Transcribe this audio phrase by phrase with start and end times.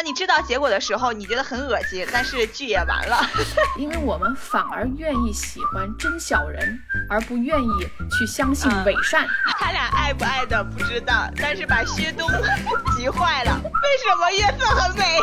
[0.00, 3.20] 当你知道结果的时候，你觉得很恶心，但是剧也完了。
[3.76, 9.28] 因为我们反而愿意喜欢真小人，而不愿意去相信伪善。
[9.60, 12.26] 他俩爱不爱的不知道，但是把薛东
[12.96, 13.60] 急坏了。
[13.62, 13.70] 为
[14.02, 15.18] 什么月色很美？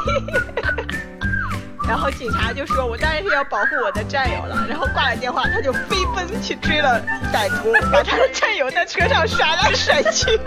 [1.87, 7.01] 然后警察就说：“我当然是要保护我的战友了。”然后挂了电话，他就飞奔去追了
[7.33, 10.39] 歹徒，把他的战友在车上甩来甩去。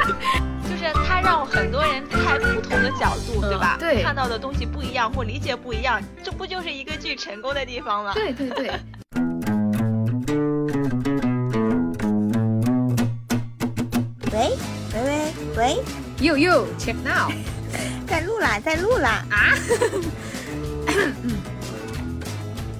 [0.80, 3.76] 就是它让很多人看不同的角度，对吧？
[3.78, 8.14] 对，看到的东西不一样或理解不一样，这不就是一个剧成功的地方吗？
[8.14, 8.70] 对对对。
[14.32, 14.56] 喂
[14.94, 15.76] 喂喂喂
[16.18, 17.30] ，You You check now，
[18.08, 19.52] 在录啦，在录啦啊！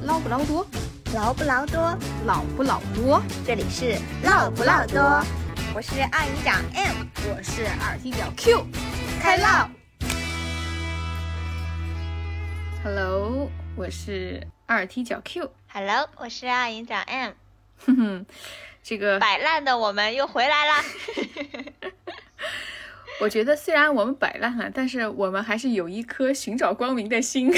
[0.04, 0.66] 捞不捞多？
[1.14, 1.94] 捞不捞多？
[2.24, 3.20] 老不老多？
[3.46, 5.22] 这里是唠不唠多。
[5.72, 8.66] 我是二营长 M，我是二踢脚 Q，
[9.20, 9.70] 开唠。
[12.82, 15.52] Hello，我是二踢脚 Q。
[15.72, 17.34] Hello，我是二营长 M。
[17.86, 18.26] 哼哼，
[18.82, 20.84] 这个摆烂的我们又回来啦。
[23.22, 27.48] 我觉得虽然我们摆烂了，但是我们还是有一颗寻找光明的心，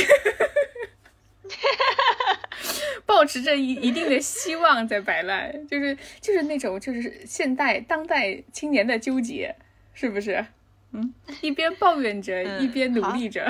[3.06, 9.55] 保持着一一定的希望在摆烂，就是就是那种就是现代当代青年的纠结，
[9.94, 10.44] 是不是？
[10.92, 13.48] 嗯，一边抱怨着，一边努力着。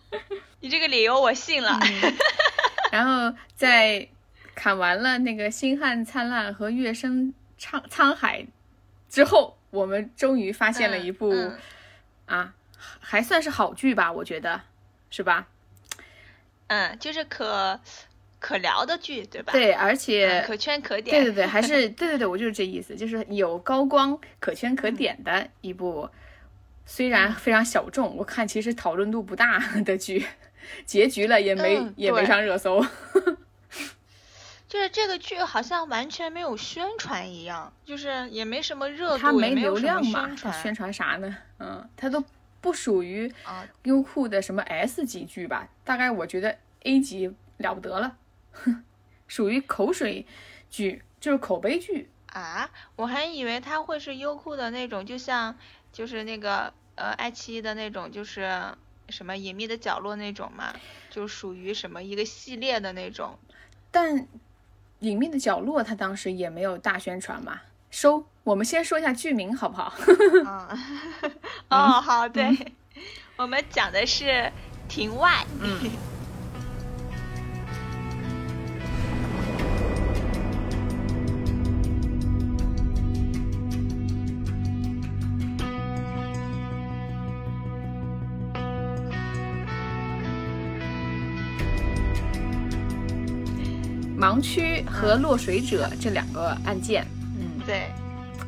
[0.60, 1.78] 你这个理由我信了。
[2.90, 4.08] 然后在
[4.54, 8.46] 砍完了那个星汉灿烂和月升沧沧海
[9.08, 9.56] 之后。
[9.70, 11.34] 我们终于发现了一部
[12.24, 12.54] 啊，
[12.98, 14.62] 还算是好剧吧，我觉得
[15.10, 15.48] 是吧？
[16.68, 17.78] 嗯，就是可
[18.38, 19.52] 可聊的剧，对吧？
[19.52, 21.16] 对，而且可圈可点。
[21.16, 26.08] 对对对，还是 对对对，我就是这意思，就是有高光、可圈可点的一部，
[26.84, 30.24] 虽然非常小众，我看其实讨论度不大 的剧，
[30.84, 32.84] 结局了也没也没上热搜。
[34.68, 40.28] 就是这个剧好像完全没有宣传一样，就是也没什么热度，没流量嘛，
[40.60, 41.36] 宣传啥呢？
[41.60, 42.22] 嗯，它都
[42.60, 43.32] 不属于
[43.84, 45.68] 优酷的什么 S 级剧吧？
[45.84, 48.16] 大概我觉得 A 级了不得了，
[49.28, 50.26] 属于口水
[50.70, 52.70] 剧，就是口碑剧啊！
[52.96, 55.56] 我还以为它会是优酷的那种，就像
[55.92, 58.74] 就是那个呃爱奇艺的那种，就是
[59.08, 60.74] 什么隐秘的角落那种嘛，
[61.10, 63.38] 就属于什么一个系列的那种，
[63.90, 64.26] 但。
[65.00, 68.24] 隐秘的角落，它当时也没有大宣传嘛，收。
[68.44, 69.92] 我们先说一下剧名好不好？
[71.68, 72.72] 哦，好，对，
[73.36, 74.50] 我们讲的是
[74.88, 75.44] 庭外。
[75.60, 76.15] 嗯。
[94.36, 97.06] 盲区和落水者这两个案件，
[97.40, 97.86] 嗯，对，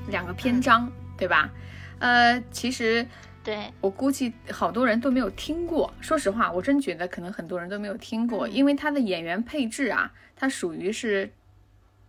[0.08, 1.50] 两个篇章，对吧？
[1.98, 3.06] 呃，其实，
[3.42, 5.90] 对我估计好多人都没有听过。
[6.02, 11.32] 说实话，我真觉得可能很多人都没有听过，因为他的演员配置啊，他属于是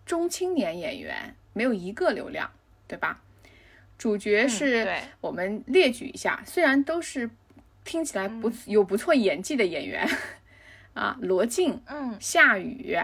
[0.06, 2.52] 中青年演员，没有一个流量，
[2.86, 3.22] 对吧？
[3.98, 4.86] 主角是
[5.22, 7.30] 我们列举一下，虽然都是
[7.86, 10.06] 听起来不有不错演技的演员
[10.96, 12.98] 啊，罗晋，嗯，夏雨。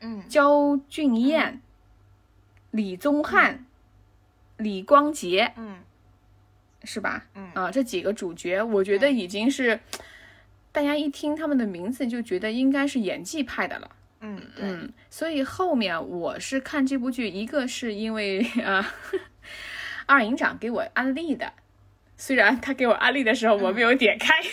[0.00, 1.60] 嗯，焦俊艳、
[2.70, 3.66] 李宗翰、
[4.56, 5.78] 李光洁，嗯，
[6.84, 7.26] 是吧？
[7.34, 7.50] 嗯。
[7.54, 9.80] 啊，这几个主角，我觉得已经是
[10.72, 13.90] 大家一听他们的名字就觉得应该是演技派的了。
[14.20, 18.94] 嗯嗯，所以后面我是看这部剧，一个是因为啊
[20.06, 21.52] 二营长给我安利的，
[22.16, 24.34] 虽然他给我安利的时候我没有点开。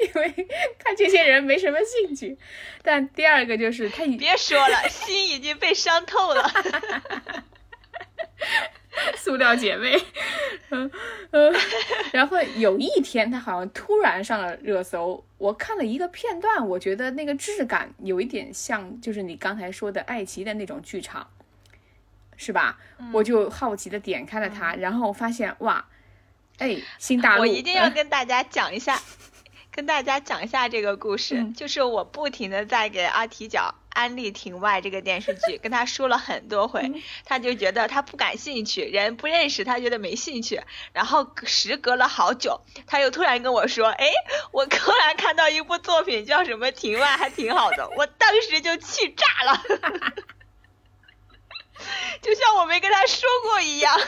[0.00, 0.30] 因为
[0.78, 2.38] 看这些人没什么兴趣，
[2.82, 6.50] 但第二个就是他已别说了，心已经被伤透了。
[9.16, 9.96] 塑料姐妹，
[10.70, 10.90] 嗯
[11.30, 11.54] 嗯，
[12.12, 21.30] 然后有一天他好像突然上了热搜，我看了一个片段，我觉得那个质感有一点像，就是你刚才说的爱奇艺的那种剧场，
[22.36, 22.78] 是吧？
[23.12, 25.86] 我就好奇的点开了它，然后发现哇，
[26.58, 29.00] 哎，新大陆，我一定要跟大家讲一下。
[29.78, 40.60] 跟大家讲一下这个故事，就是我不停的在给阿提角安利《庭外》这个电视剧，跟他说了很多回， 他就觉得他不感兴趣，人不认识，他觉得没兴趣。
[40.92, 44.10] 然后时隔了好久，他又突然跟我说：“哎，
[44.50, 49.62] 我突然看到一部作品叫什么《庭外》，还挺好的。”我当时就气炸了，
[52.20, 53.96] 就像我没跟他说过一样。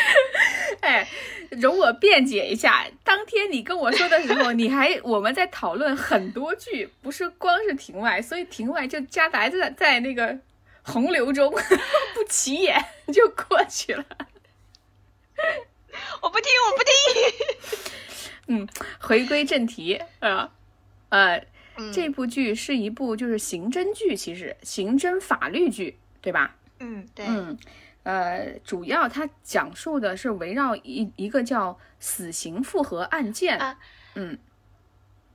[0.80, 1.06] 哎，
[1.50, 10.38] 容我辩解一下，当天你跟我说的时候，你还我们在讨论很多句，不是光是庭外，所以庭外就夹杂在在那个
[10.82, 11.50] 洪流中，
[12.14, 14.04] 不起眼就过去了。
[16.22, 16.92] 我不听，我不听。
[18.48, 18.68] 嗯，
[18.98, 20.50] 回归正题啊，
[21.10, 21.44] 呃，
[21.76, 26.56] 嗯这部剧是一部就是刑侦剧，其实刑侦法律剧，对吧？
[26.80, 27.56] 嗯，对，嗯，
[28.02, 33.58] 呃，主要它讲述的是围绕一一个叫死刑复核案件。
[33.58, 33.78] 啊
[34.14, 34.38] 嗯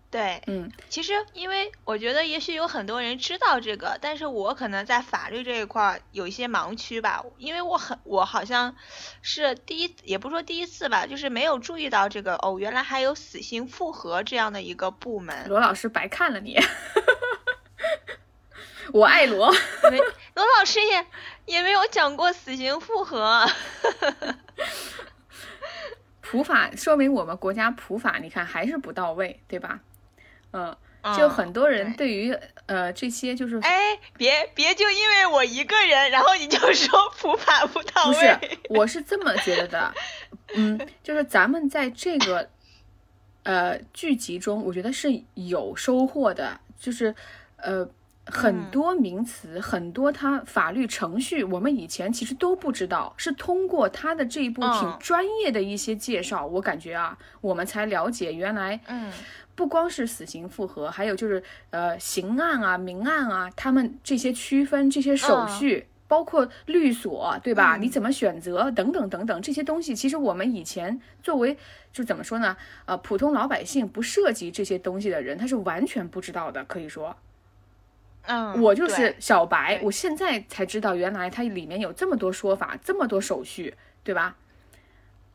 [0.09, 0.41] 对。
[0.47, 8.73] 嗯其实，因为我觉得也许有很多人知道这个，但是我可能在法律这一块儿有一些盲区吧，因为我很我好像
[9.21, 15.47] 是第一，也不说第一次吧，就是没有注意到这个哦，原来还有死刑复核这样的一个部门。
[15.49, 16.57] 罗老师白看了你，
[18.93, 19.51] 我爱罗。
[20.35, 21.05] 罗老师也
[21.47, 23.43] 也没有讲过死刑复核。
[26.21, 29.79] 普法说明我们国家普法，你看还是不到位，对吧？
[30.51, 30.75] 嗯，
[31.17, 39.93] 就嗯很多人对对于呃这些就是哎，别别就因为我一个人，然后你就说普法不到位不是位。，我是这么觉得的，
[40.55, 42.49] 嗯，就是咱们在这个
[43.43, 47.15] 呃剧集中，我觉得是有收获的，就是
[47.55, 47.89] 呃
[48.29, 59.11] 很嗯多名词，很多它法律程序，我们以前其实都不知道，是通过他的这一部挺嗯专业的一些介绍，我感觉啊，我们才了解原来嗯
[59.55, 61.41] 不光是死刑复核，还有就是
[61.71, 67.75] 呃刑案啊、民案啊，他们这些区分、这些手嗯续，包括律所，对吧？
[67.77, 71.57] 嗯你怎么选择等等等等这些东西，其实我们以前作为
[71.91, 72.55] 就怎么说呢？
[72.85, 77.15] 呃，普通老百姓不涉及这些东西的人，他是完全不知道的，可以说。
[78.27, 84.35] 嗯，我就是小白，我现在才知道，原来它里面有这么多说法，这么多手续，对吧？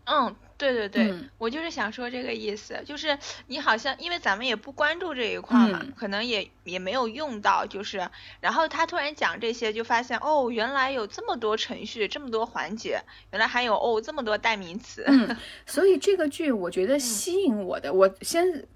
[0.05, 3.17] 嗯，对对对，嗯我就是想说这个意思，就是
[3.47, 8.09] 你好像因为咱们也不关注这一块儿嘛，嗯可能也也没有用到，就是，
[8.41, 13.01] 然后他突然讲这些，就发现哦，原来有这么多程序，这么多环节，
[13.31, 15.05] 原来还有哦这么多代名词。
[15.07, 15.37] 嗯，
[15.67, 18.67] 所以这个剧我觉得 吸引我的，我先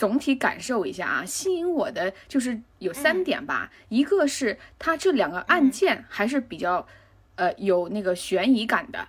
[0.00, 6.86] 总体感受一下啊，吸引我的就是有三嗯点吧，一个是它这两个案件还是比较
[7.34, 9.06] 呃有那个悬疑感的。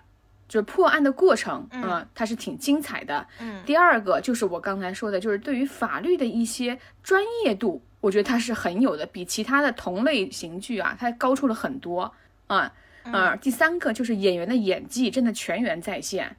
[0.50, 3.26] 就是破案的过程，嗯呃它是挺精彩的。
[3.40, 12.14] 嗯第二个就是我刚才说的，就是对于法律的一些专业度，我觉得它是很有的，比其他的同类型剧啊，它高出了很多
[12.48, 12.70] 啊。
[13.06, 16.36] 嗯，第三个就是演员的演技真的全员在线，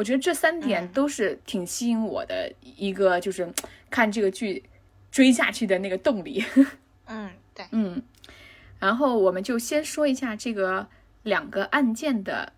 [0.00, 3.52] 我觉得这三点嗯都是挺吸引我的一个，就是
[3.90, 4.64] 看这个剧
[5.10, 6.42] 追下去的那个动力。
[7.04, 8.02] 嗯，对，嗯，
[8.78, 10.88] 然后我们就先说一下这个
[11.22, 12.54] 两个案件的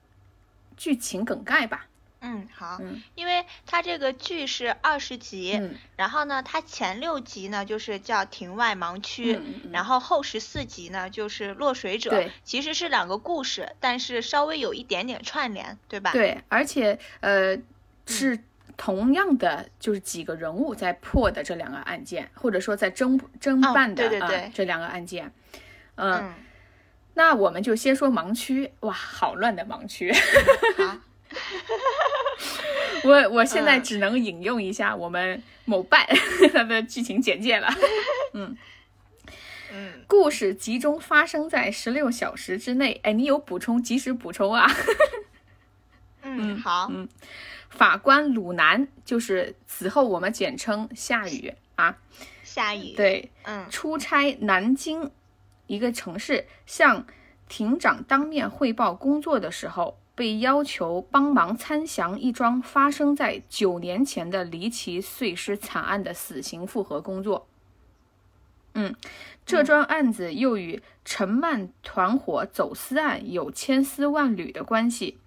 [0.76, 1.88] 剧情梗概吧。
[2.22, 9.38] 嗯好，嗯因为它这个剧是二十集，嗯然后呢，它前六集呢就是叫庭外盲区，
[9.72, 17.64] 然后后十四集呢就是落水者，对，其实是两个故事，但是稍微有一点点串联，对吧？，对，而且呃嗯
[18.06, 18.38] 是
[18.76, 25.30] 同样的，就是几个人物在破的这两个案件，或者说在侦侦哦办的、对对对啊这两个案件。
[25.96, 26.34] 嗯，嗯，
[27.14, 30.12] 那我们就先说盲区，哇，好乱的盲区。
[30.78, 30.96] 好，
[33.04, 36.06] 我我现在嗯只能引用一下我们某办
[36.52, 37.68] 它的剧情简介了。
[38.34, 38.56] 嗯
[39.72, 43.00] 嗯 故事集中发生在十六小时之内。
[43.02, 44.70] 哎，你有补充及时补充啊。
[46.22, 47.08] 嗯，好，嗯
[47.68, 51.96] 法官鲁南就是此后我们简称夏雨啊。
[52.44, 55.10] 夏雨，，对，嗯出差南京
[55.66, 57.06] 一个城市，向
[57.48, 67.46] 庭长当面汇报工作的时候，被要求帮忙参详一桩发生在九年前的离奇碎尸惨案的死刑复核工作。
[68.74, 68.94] 嗯，
[69.44, 75.18] 这桩案子又与陈曼团伙走私案有千丝万缕的关系。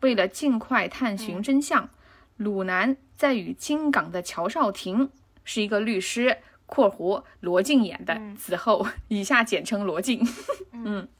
[0.00, 1.90] 为了尽快探寻真相，
[2.36, 5.10] 鲁南在与京港的乔少廷
[5.44, 10.26] 是一个律师（括弧罗晋演的），嗯此后以下简称罗晋。
[10.72, 11.08] 嗯，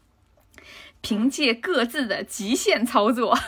[1.00, 3.38] 凭借各自的极限操作，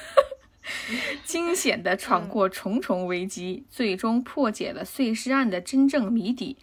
[1.25, 6.57] 惊险地闯过重重危机，最终破解了碎尸案的真正谜底。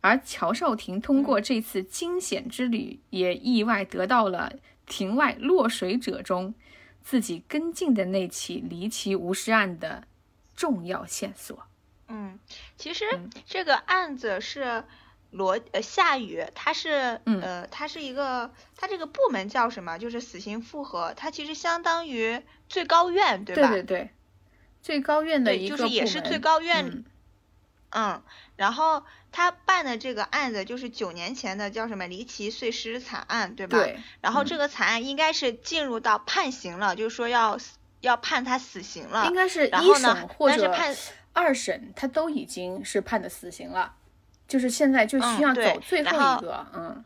[0.00, 4.52] 而乔少廷通过这次惊险之旅，也意外得到了
[4.86, 6.54] 庭外落水者中
[7.02, 10.06] 自己跟进的那起离奇无尸案的
[10.54, 11.66] 重要线索。
[12.08, 12.38] 嗯，
[12.76, 14.84] 其实嗯这个案子是
[15.36, 19.98] 罗呃夏雨，他是嗯呃他是一个他这个部门叫什么？
[19.98, 23.68] 就是死刑复核，他其实相当于最高院对吧？
[23.68, 24.10] 对对对，
[24.82, 27.04] 最高院的一个就是也是最高院嗯
[27.90, 28.22] 嗯，
[28.56, 33.78] 然后他办的这个案子就是九年前的叫什么离奇碎尸惨案，对吧？
[33.78, 37.58] 对，嗯然后这个惨案应该是进入到判刑了，就是说要
[38.00, 39.34] 要判他死刑了应。
[39.34, 40.74] 该是一审或者
[41.32, 43.94] 二审，他都已经是判的死刑了，
[44.48, 47.04] 就是现在就需要走最后后一个，嗯，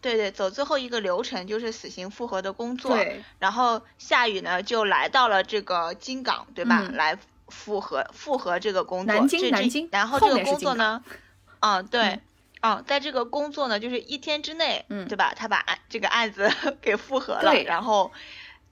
[0.00, 2.96] 对对，走最后一个流程就是死刑复核的工作。
[2.96, 6.82] 对，然后夏雨呢就来到了这个金港，对吧？
[6.88, 7.16] 嗯来
[7.48, 9.14] 复核复核这个工作。
[9.14, 11.02] 南京然后这个工作呢，
[11.60, 12.20] 嗯，对嗯。
[12.60, 15.32] 嗯，在这个工作呢，就是一天之内，嗯对吧？
[15.34, 16.50] 他把案这个案子
[16.82, 18.10] 给复核了，对然后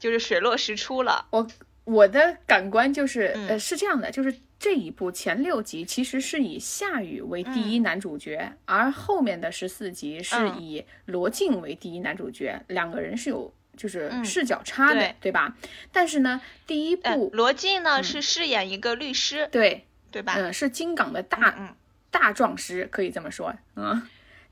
[0.00, 1.24] 就是水落石出了。
[1.30, 1.46] 我
[1.84, 15.56] 我的感官就是，嗯呃，是这样的，就是这一部前六集其实是以夏雨为第一男主角，而后面的十四集是嗯以罗晋为第一男主角，两个人是有就是嗯视角差的，对吧？
[15.92, 20.34] 但是呢，第一呃部、，罗晋呢、嗯是饰演一个律师，对，对吧？
[20.36, 21.74] 嗯、是金港的大、嗯，
[22.10, 23.90] 大壮师，可以这么说，嗯。
[23.90, 24.08] 呃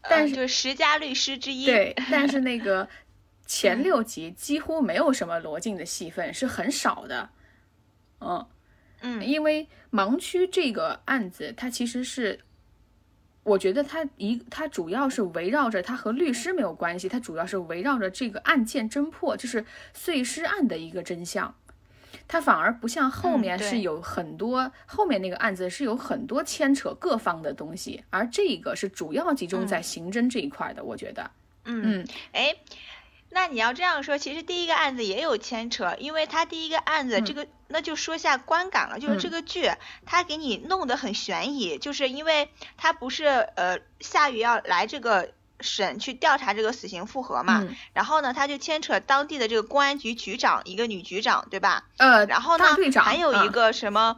[0.07, 1.65] 但是就是十佳律师之一。
[1.65, 2.87] 对，但是 那个
[3.47, 7.31] 前六集几乎没有什么罗晋的戏份，是很少的。
[8.21, 8.47] 嗯，
[9.07, 12.41] 嗯因为盲区这个案子，它其实是，
[13.43, 21.55] 我觉得它一它主要是围绕着它和律师没有关系，它主要是围绕着这个案件侦破，就是碎尸案的一个真相。
[22.27, 31.31] 它反而不像后面是有很多、后面那个案子是有很多牵扯各方的东西，而这个是主要集中在刑侦这一块的，我觉得。
[31.67, 32.55] 嗯嗯，哎，
[33.35, 39.69] 那你要这样说，其实第一个案子也有牵扯，因为他第一个案子、嗯这个，那就说下观感了，就是这嗯个剧
[40.07, 42.49] 他给你弄得很悬疑，就是因为
[42.79, 45.33] 他不是呃夏雨要来这个。
[45.61, 51.85] 省去调查这个死刑复核嘛，嗯然后呢，他就牵扯当地的这个公安局局长，一个女局长，对吧？
[51.97, 52.65] 呃，然后呢
[53.01, 54.17] 还有一嗯个什么？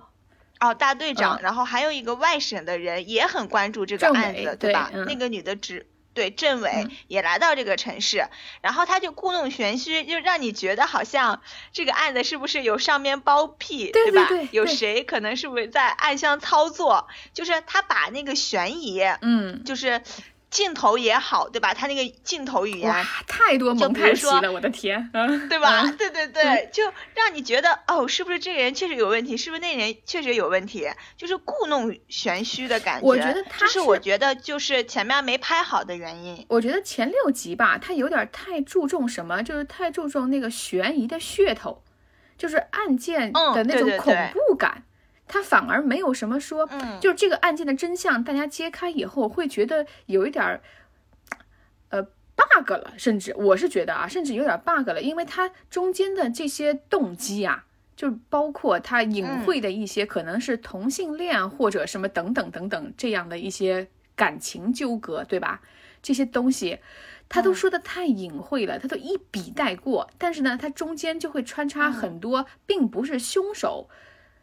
[0.59, 4.55] 哦，大队长，嗯然后还有一个外省的人也很关注这个案子，吧？
[4.59, 8.27] 对吧那个女的只对政委嗯也来到这个城市，
[8.63, 11.43] 然后他就故弄玄虚，就让你觉得好像
[11.73, 13.93] 这个案子是不是有上面包庇，吧？
[13.93, 17.07] 对对对对有谁可能是不是在暗箱操作？
[17.35, 20.01] 就是他把那个悬疑，嗯，就是
[20.49, 21.75] 镜头也好，对吧？
[21.75, 25.83] 他那个镜头语言哇，太多蒙太奇了，我的天，嗯，对吧？
[25.85, 26.85] 嗯对对对，就
[27.15, 29.37] 让你觉得哦，是不是这个人确实有问题？
[29.37, 30.89] 是不是那人确实有问题？
[31.17, 33.07] 就是故弄玄虚的感觉。
[33.07, 36.47] 我觉得他这是我觉得就是前面没拍好的原因。
[36.49, 41.83] 我觉得前六集吧，他有点太注重什么，就是太注重那个悬疑的噱头，
[42.39, 44.33] 就是案件嗯的那种恐对对对
[45.27, 50.61] 怖感，它反而没有什么说，嗯就是这个案件的真相，大家揭开以后会觉得有一点儿，
[51.91, 57.65] 呃，bug 了，甚至我是觉得啊，甚至有点 bug 了，因为它中间的这些动机啊，
[57.97, 65.61] 就包括它隐嗯晦的一些可能是同性恋或者什么等等等等这样的一些感情纠葛，对吧？
[66.03, 66.79] 这些东西。
[67.29, 73.89] 他都嗯说的太隐晦了，他都一笔带过，但是呢，它中间就会穿插嗯很多，并不是凶手，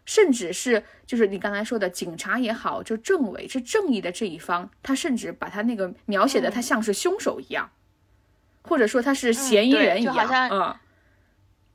[0.06, 7.72] 甚至是就是你刚才说的警察也好，就政委是正义的这一方，他甚至把他那个描写的他像是凶手一样，
[8.64, 10.76] 或者说他是嫌疑人一样，嗯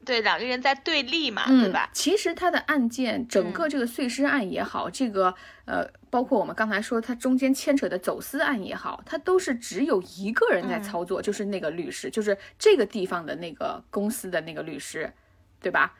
[0.04, 1.90] 对，两个人在对立嘛，对嗯吧，？
[1.92, 5.34] 其实他的案件，整个这个碎尸案也好，这个
[5.66, 15.12] 呃，包括我们刚才说他中间牵扯的走私案也好，他都是只有一个人在操作，就是那个律师，就是这个地方的那个公司的那个律师，
[15.60, 15.94] 对吧？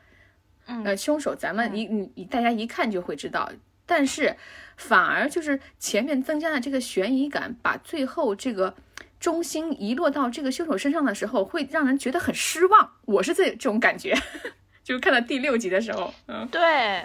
[0.69, 3.51] 嗯呃，凶手咱们一你你大家一看就会知道，
[3.85, 4.35] 但是
[4.77, 8.75] 反而就是前面增加了这个悬疑感，把最后这个
[9.19, 12.91] 中心遗落到这个凶手身上的时候，会让人觉得很失望。
[13.05, 14.15] 我是这这种感觉，
[14.83, 17.03] 就是看到第六集的时候，嗯，对，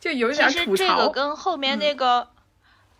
[0.00, 1.08] 就有一其点吐实这个。
[1.10, 2.28] 跟后面那个。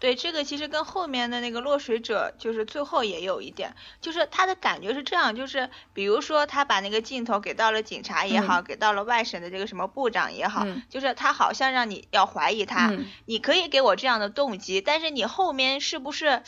[0.02, 10.82] 对，这个其实跟后面的那个落水者，就是最后也有一点，就是他的感觉是这样，就是比如说他把那个镜头给到了警察也好，给到了外省的这个什么部长也好，嗯。
[10.90, 13.06] 就是他好像让你要怀疑他，嗯。
[13.26, 16.42] 你可以给我这样的动机，但是你后面是不是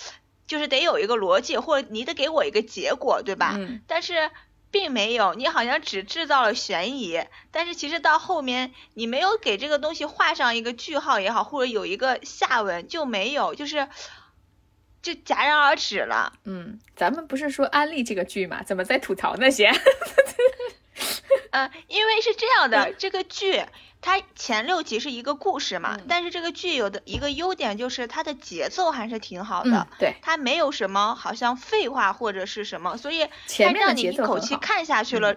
[0.49, 3.55] 就是得有一个逻辑，或者你得给我一个结果，对吧？
[3.57, 3.81] 嗯。
[3.87, 4.33] 但是
[4.75, 13.89] 并没有，你好像只制造了悬疑，但是其实到后面你没有给这个东西画上一个句号也好，或者有一个下文就没有，就是
[15.01, 16.33] 就戛然而止了。
[16.43, 18.65] 嗯，咱们不是说安利这个剧嘛？
[18.65, 19.71] 怎么在吐槽那些？
[21.53, 23.63] 嗯， 因为是这样的，这个剧
[24.07, 34.39] 它前六集是一个故事嘛，嗯但是这个剧有的一个优点就是它的节奏还是挺好的，嗯，对，它没有什么好像废话或者是什么，所以它前面让你一口。
[34.39, 35.35] 气看下去了。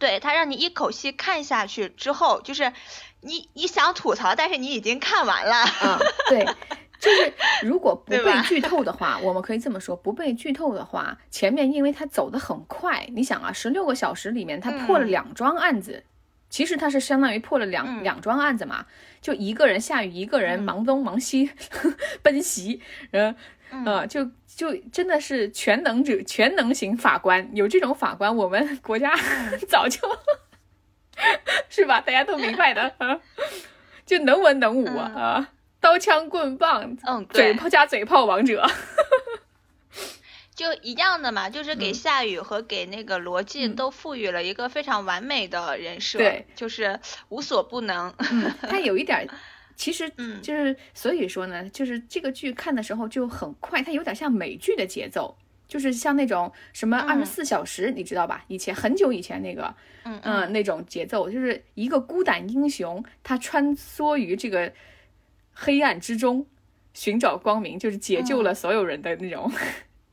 [0.00, 2.72] 对，它让你一口气看下去之后，就是
[3.20, 5.64] 你你想吐槽，但是你已经看完了。
[5.84, 6.44] 嗯，对，
[6.98, 7.32] 就是
[7.62, 16.02] 如果不被 剧透的话，我们可以这么说，不被剧透的话，前面因为它走的很快，你想啊，十六个小时里面他破了嗯两桩案子，
[16.50, 18.84] 其实他是相当于破了两、嗯两桩案子嘛，
[19.22, 21.50] 就一个人下雨，一个人嗯忙东忙西、
[22.22, 23.34] 奔袭，呃
[23.86, 29.14] 呃，就就真的是全能者、全能型法官，有这种法官，我们国家
[29.68, 29.98] 早就。
[31.68, 32.00] 是吧？
[32.00, 33.20] 大家都明白的，啊
[34.06, 38.66] 就能文能武啊，嗯啊刀枪棍棒，嗯，对，嘴炮加嘴炮王者。
[40.60, 47.00] 就一样的嘛，就是给嗯夏雨和给那个罗晋嗯都赋予了一个非常完美的人设，对，就是
[47.30, 48.14] 无所不能。
[48.30, 49.26] 嗯，它有一点，
[49.74, 55.34] 其实嗯就是所以说呢，就是这个剧看的时候就很快，它有点像美剧的节奏。
[55.66, 58.44] 就是像那种什么二十四小时，你知道吧？
[58.48, 64.72] 以前很久以前那个，嗯嗯、那种节奏，就是一个孤胆英雄，他穿梭于这个
[65.52, 66.44] 黑暗之中，
[66.92, 69.48] 寻找光明，就是解救了所有人的那种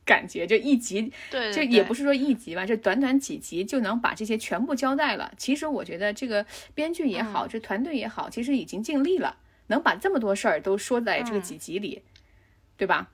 [0.08, 0.46] 感觉。
[0.46, 5.30] 就一集对，就也不是说一集吧，就短短几集就能把这些全部交代了。
[5.36, 9.36] 其实我觉得这个编剧也好，这团队也好，其实已经尽力了，
[9.66, 12.02] 能把这么多事儿都说在这个几集里，
[12.78, 13.10] 对吧？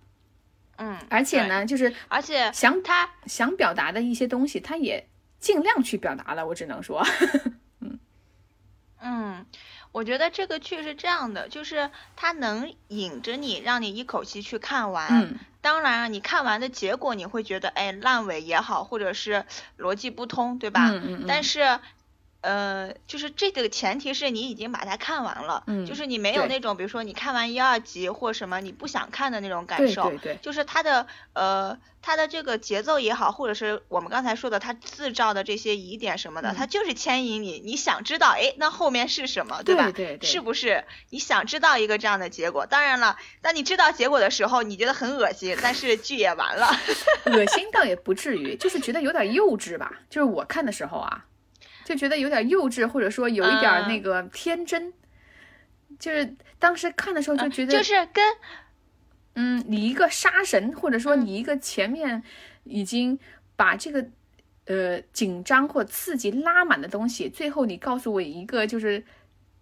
[0.76, 5.06] 嗯，而且呢，就是而且想他想表达的一些东西，他也
[5.38, 6.46] 尽量去表达了。
[6.46, 7.04] 我只能说，
[9.00, 9.46] 嗯，
[9.94, 15.06] 我觉得这个剧是这样的，就是它能引着你，让你一口气去看完。
[15.08, 19.46] 嗯当然啊，你看完的结果你会觉得，哎，烂尾也好，或者是
[19.78, 20.90] 逻辑不通，对吧？
[20.90, 21.78] 嗯嗯嗯但是，
[22.44, 30.10] 呃，就是这个前提是你已经把它看完了，嗯就是你没有那种，比如说你看完一二集或什么你不想看的那种感受。
[30.10, 39.84] 对对，就是它的呃，它的这个节奏也好，或者是我们刚才说的它制造的这些疑点什么的，嗯它就是牵引你，你想知道，哎，那后面是什么，对吧？
[39.90, 40.84] 对对对是不是？
[41.08, 42.66] 你想知道一个这样的结果？
[42.66, 46.68] 当然了，当你知道结果的时候，你觉得很恶心，但是剧也完了。
[47.24, 50.00] 恶心倒也不至于，就是觉得有点幼稚吧。
[50.10, 51.24] 就是我看的时候啊，
[51.84, 54.92] 就觉得有点幼稚，或者说有一点儿那个天真。
[55.96, 58.24] 就是当时看的时候就觉得，就是跟
[59.34, 62.22] 嗯，你一个杀神，或者说嗯你一个前面
[62.64, 63.16] 已经
[63.54, 64.04] 把这个
[64.66, 69.04] 呃紧张或刺激拉满的东西，最后你告诉我一个就是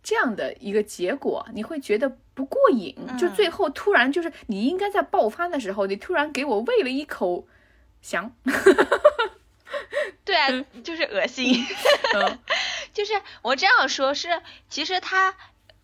[0.03, 2.97] 这样的一个结果，你会觉得不过瘾。
[3.19, 7.47] 就嗯最后突然就是你应该在爆发的时候，你突然给我喂了一口
[8.01, 8.35] 翔，
[10.25, 10.49] 对啊，
[10.85, 11.67] 就是恶心。
[12.15, 12.39] 嗯
[12.95, 15.35] 就是我这样说是，其实他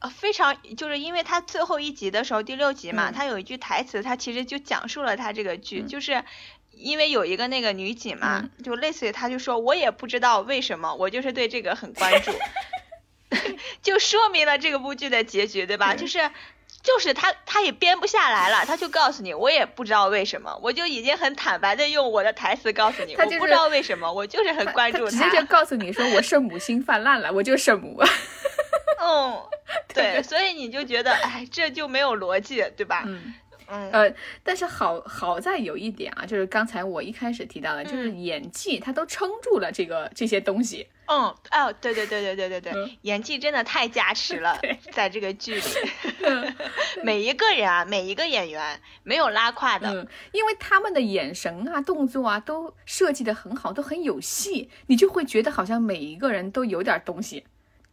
[0.01, 6.25] 呃非常，就是因为他最后一集的时候，第六集嘛，嗯他有一句台词，他其实就讲述了他这个剧，嗯就是。
[6.81, 12.31] 因为有一个那个女警嘛，嗯就类似于他就说，我也不知道为什么，我就是对这个很关注，
[13.83, 15.95] 就说明了这个部剧的结局，对吧？
[15.95, 16.31] 对就是
[16.83, 28.01] 就是他他也编不下来了，他就告诉你，我也不知道为什么，我就已经很坦白的用我的台词告诉你，他就是我不知道为什么，我就是很关注他直接就告诉你说我圣母心泛滥了，我就圣母。
[29.01, 29.41] 嗯，
[29.95, 33.05] 对对，所以你就觉得，哎，这就没有逻辑，对吧？
[33.07, 33.35] 嗯。
[33.71, 34.11] 嗯呃，
[34.43, 40.89] 但是好好在有一点啊，就是刚才我一开始提到的，就是嗯演技，他都撑住了这个这些东西。
[41.09, 45.63] 嗯，哦，对对对对对对对，嗯演技真的太加持了 对，在这个剧里，
[47.03, 57.45] 每一个人啊，每一个演员没有拉胯的，嗯，因为他们的眼神啊、动作啊都设计的很好，都很有戏，你就会觉得好像每一个人都有点东西，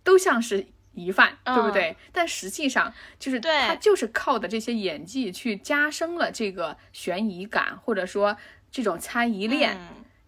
[0.04, 1.96] 都像是疑犯，对不对？
[2.12, 8.36] 但实际上就是他就是靠的这些演技去加深了这个悬疑感，或者说
[8.70, 9.78] 这种猜疑链。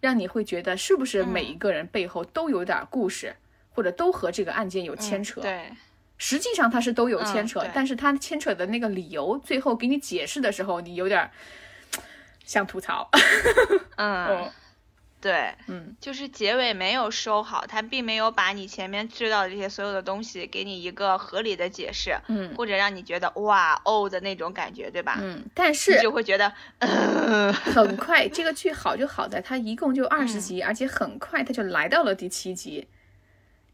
[0.00, 3.34] 让你会觉得是不是嗯每一个人背后都有点故事，
[3.70, 5.40] 或者都和这个案件有牵扯。
[5.40, 5.72] 嗯对，
[6.16, 11.30] 实际上他是都有牵扯，嗯但是他牵扯的那个理由，最后给你解释的时候，你有点儿
[12.46, 13.08] 想吐槽。
[13.96, 14.52] 嗯哦，
[15.20, 25.18] 对，嗯，就是结尾没有收好，他并没有把你前面知道的这些所有的东西给你一个合理的解释，嗯或者让你觉得哇哦的那种感觉，对吧？
[25.20, 32.86] 嗯，但你是就会觉得，呃很快这个剧好就好在它一共就二嗯十集，而且很快它就来到了第七集，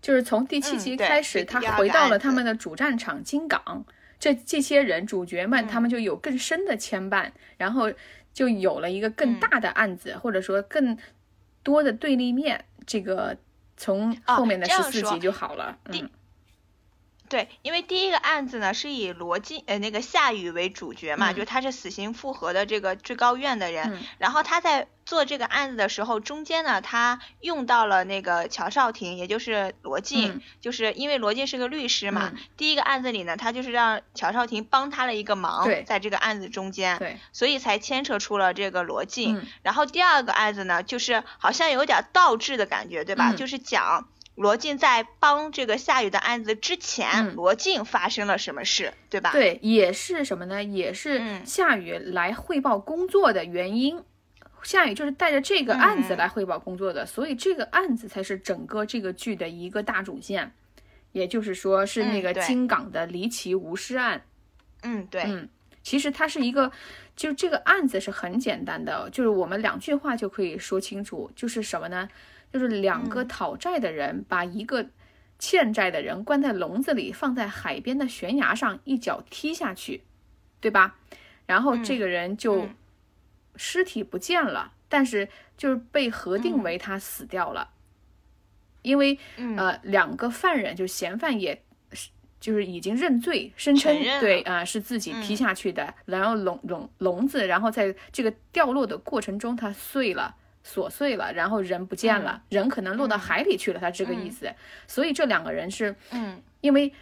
[0.00, 3.85] 就是从第七集开始，他回到了他们的主战场金港，
[4.18, 7.92] 这这些人主角们嗯他们就有更深的牵绊，然后
[8.33, 10.98] 就有了一个更嗯大的案子，或者说更
[11.64, 13.37] 多的对立面，这个
[13.77, 16.11] 从哦后面的十四集就好了，第嗯
[17.35, 21.35] 对，因为第一个案子呢是以罗晋呃那个夏雨为主角嘛，嗯。
[21.35, 23.99] 就他是死刑复核的这个最高院的人，嗯。
[24.18, 30.42] 然后他在做这个案子的时候，中间呢他用到了那个乔少廷，也就是罗晋，嗯。
[30.61, 32.38] 就是因为罗晋是个律师嘛，嗯。
[32.57, 39.38] 第一个案子里呢，他就是让乔少廷帮他了一个忙，在这个案子中间，对，所以才牵扯出了这个罗晋。
[39.38, 39.47] 嗯。
[39.64, 43.33] 然后第二个案子呢，就是好像有点倒置的感觉，对吧？
[43.33, 43.37] 嗯。
[43.37, 50.62] 就是讲罗晋在帮这个夏雨的案子之前，嗯罗晋发生了什么事，对吧？，对，也是什么呢？
[50.62, 54.03] 也是嗯夏雨来汇报工作的原因。
[54.64, 60.53] 夏雨就是带着这个案子嗯来汇报工作的，所以这个案子才是整个这个剧的一个大主线，
[61.12, 64.25] 也就是说是那个嗯对金港的离奇无尸案。
[64.83, 65.49] 嗯，对，嗯，
[65.83, 66.73] 其实它是一个，
[67.14, 72.09] 就这个案子是很简单的，就是我们两句话就可以说清楚，就是什么呢？
[72.55, 73.27] 就是两个嗯。
[73.27, 74.87] 讨债的人把一个
[75.40, 80.05] 欠债的人关在笼子里，放在海边的悬崖上，一脚踢下去，
[80.61, 80.97] 对吧？
[81.47, 82.75] 然后这嗯个人就嗯。
[83.57, 86.62] 尸体不见了，但是就是被核定嗯。
[86.62, 87.71] 为他死掉了，
[88.83, 89.57] 因为嗯。
[89.57, 100.37] 呃，两个犯人就嫌犯也是就是已经认罪，声称对啊、是自己踢嗯下去的，然后笼笼笼子，然后在这个掉落的过程中它碎了。
[100.64, 104.55] 琐碎了，然后人不见了，人可能落到嗯海里去了，他这个意嗯思。
[104.88, 106.92] 所以这两个人是嗯因为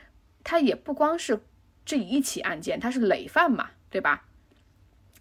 [0.43, 1.41] 他也不光是
[1.85, 4.25] 这一起案件，他是累犯嘛，对吧？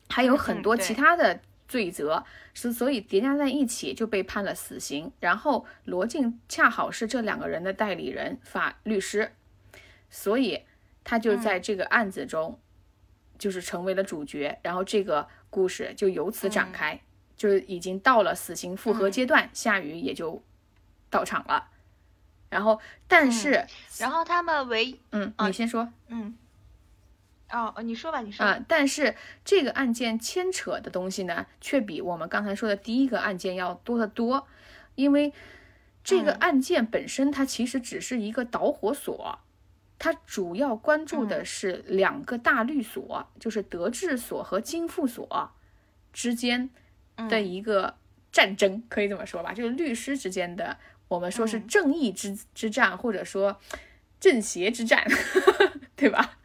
[0.10, 5.12] 还有很多其他的罪责，是所以叠加在一起就被判了死刑。
[5.19, 9.32] 然后罗晋恰好是这两个人的代理人、法律师，
[10.10, 10.63] 所以
[11.04, 12.60] 他就在这个案子中
[13.38, 14.60] 就是成为了主角。
[14.63, 16.99] 然后这个故事就由此展开，
[17.41, 20.43] 就是已经到了死刑复核阶段，夏雨也就
[21.10, 21.69] 到场了。
[22.51, 23.65] 然后，但是，
[23.97, 25.91] 然后他们唯嗯，啊你先说。
[26.10, 26.38] 嗯，
[27.49, 34.45] 哦，你说吧，你说，啊、但是这个案件牵扯的东西呢，却比我们刚才说的第一个案件要多得多，
[34.93, 35.34] 因为
[36.04, 36.38] 这个嗯。
[36.41, 39.39] 案件本身它其实只是一个导火索，
[39.97, 41.45] 它主要关注的嗯。
[41.45, 45.51] 是两个大律所，就是德治所和金富所
[46.13, 46.69] 之间
[47.29, 47.95] 的嗯一个
[48.31, 51.67] 战争，可以这么说吧，就是律师之间的，我们说是嗯。
[51.67, 53.60] 正义之之战，或者说
[54.19, 55.05] 正邪之战，
[55.95, 56.38] 对吧？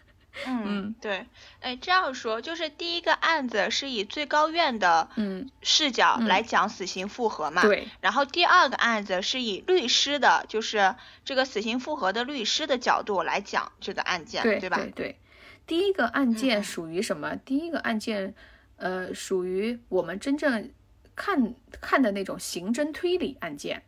[0.47, 1.27] 嗯，对，
[1.61, 6.29] 哎，这样说就是第一个案子是以最高院的嗯，视角嗯。
[6.29, 14.77] 来讲死刑复核嘛，对，然后第二个案子是以律师的，就是这个死刑复核的律师的角度来讲这个案件，对吧？
[14.77, 15.19] 对对，
[15.67, 16.65] 第一个案嗯件嗯。
[16.65, 17.35] 属于什么？
[17.37, 18.35] 第一个案件，
[18.77, 20.71] 呃，属于我们真正
[21.15, 23.83] 看看的那种刑侦推理案件。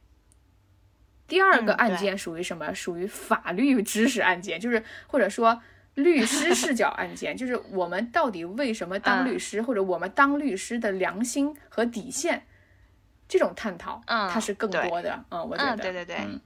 [1.27, 2.72] 第二个案件属于什么？
[2.74, 5.61] 属于法律知识案件，就是或者说
[5.94, 12.46] 律师视角案件，就是我们到底为什么当律嗯师，或者我们当律师的良心和底线，
[13.29, 15.22] 这种探讨，嗯它是更多的。
[15.31, 16.40] 嗯，我觉得，嗯，对对对，嗯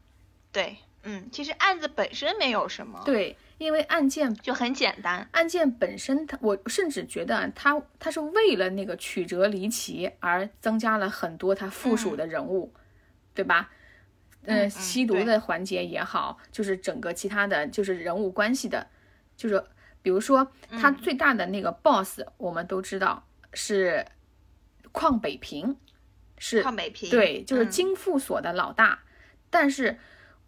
[0.50, 12.72] 对，嗯，其实案子本身没有什么，，对，因为案件就很简单，案件本身它，我甚至觉得啊它它是为了那个曲折离奇而增加了很多它附属的人物，
[13.34, 13.70] 对吧？
[14.44, 18.86] 呃，嗯嗯吸毒的环节也好，就是整个其他的就是人物关系的，
[19.36, 19.64] 就是
[20.02, 20.46] 比如说
[20.80, 24.04] 他嗯最大的那个 boss，、我们都知道是
[24.92, 25.76] 邝北平，
[26.38, 27.70] 是邝北平，对，就是嗯。
[27.70, 28.98] 金富所的老大，
[29.48, 29.96] 但是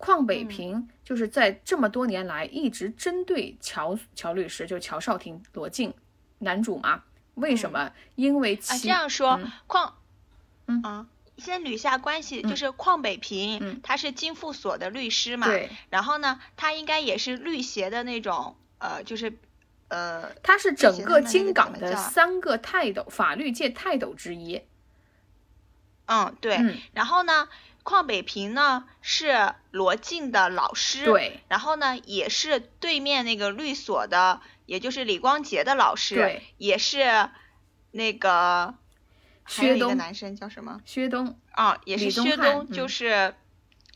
[0.05, 0.49] 邝北嗯。
[0.49, 5.93] 平就是在这么多年来一直针对乔乔律师，就乔少廷、罗晋
[6.39, 7.03] 男主嘛。
[7.35, 7.91] 为什么？
[8.15, 9.93] 因为啊，其这样说嗯，邝，
[10.67, 10.83] 嗯。
[10.83, 12.49] 啊，先捋下关系，嗯。
[12.49, 13.81] 就是邝北平，嗯。
[13.83, 19.37] 他是金富所的律师嘛，对，然后呢，他应该也是律协的那种，呃，就是，
[19.89, 24.63] 呃，他是整个行他们那金港的三个泰斗，法律界泰斗之一。
[26.07, 27.49] 嗯，对，嗯，然后呢，
[27.85, 37.29] 邝北平呢是罗晋的老师，，对然后呢也是对面那个律所的，也就是李光洁的老师，对，也是
[37.91, 38.75] 那个
[39.43, 40.81] 还有薛东，一个男生叫什么？
[40.87, 43.35] 薛东，啊，也是薛东，就嗯是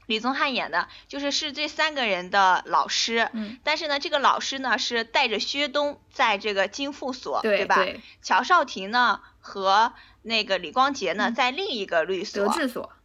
[0.06, 3.28] 李宗翰演的，就是是这三个人的老师。
[3.32, 7.42] 嗯，但是呢，这个老师呢是带着薛东在这个金复所，吧？
[7.42, 12.97] 对对，乔少廷呢和那个李光洁呢嗯在另一个律所，德治所，嗯，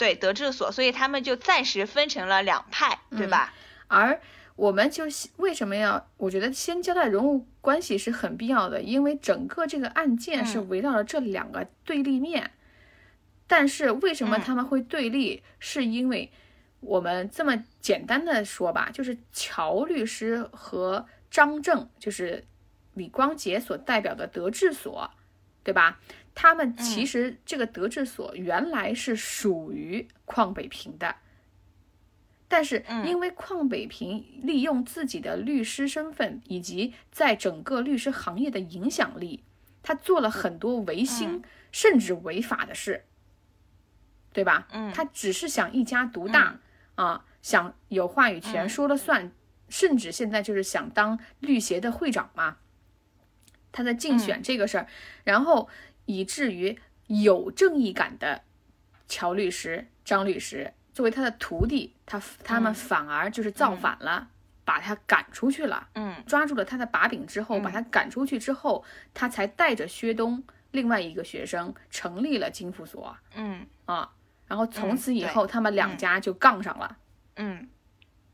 [0.00, 3.52] 对德治所，所以他们就暂时分成了两派，对嗯吧？
[3.86, 4.18] 而
[4.56, 5.04] 我们就
[5.36, 6.08] 为什么要？
[6.16, 12.52] 我觉得先交代人物关系是很必要的，因为整个这个案件是嗯围绕着这两个对立面。
[13.46, 15.42] 但是为什么嗯他们会对立？
[15.58, 16.32] 是因为
[16.80, 22.42] 我们这么简单的说吧，就是乔律师和张正，就是
[22.94, 25.10] 李光洁所代表的德智所，
[25.62, 26.00] 对吧？
[26.42, 31.16] 他们其实这个德治所原来是属于邝北平的，
[32.48, 39.44] 但是因为邝北平利用自己的律师身份以及在整个律师行业的影响力，
[39.82, 43.04] 他做了很多违心甚至违法的事，
[44.32, 44.66] 对吧？
[44.72, 46.58] 嗯，他只是想一家独大
[46.94, 49.30] 啊，想有话语权说了算，
[49.68, 52.56] 甚至现在就是想当律协的会长嘛。
[53.72, 54.86] 他在竞选这个事儿，
[55.24, 55.68] 然后。
[56.18, 58.42] 以至于有正义感的
[59.08, 64.28] 乔律师、张律师作为他的徒弟，他他们反而就是造反了，
[64.64, 65.88] 把他赶出去了。
[65.94, 70.42] 嗯，抓住了他的把柄之后，把他赶出去之后，他才带着薛东
[70.72, 73.16] 另外一个学生成立了金福所。
[73.34, 74.10] 嗯啊，
[74.46, 76.96] 然后从此以后，他们两家就杠上了。
[77.36, 77.68] 嗯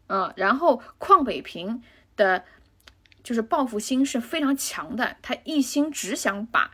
[0.09, 1.83] 嗯，然后邝北平
[2.17, 2.45] 的，
[3.23, 6.73] 就是报复心是非常强的，他一心只想把。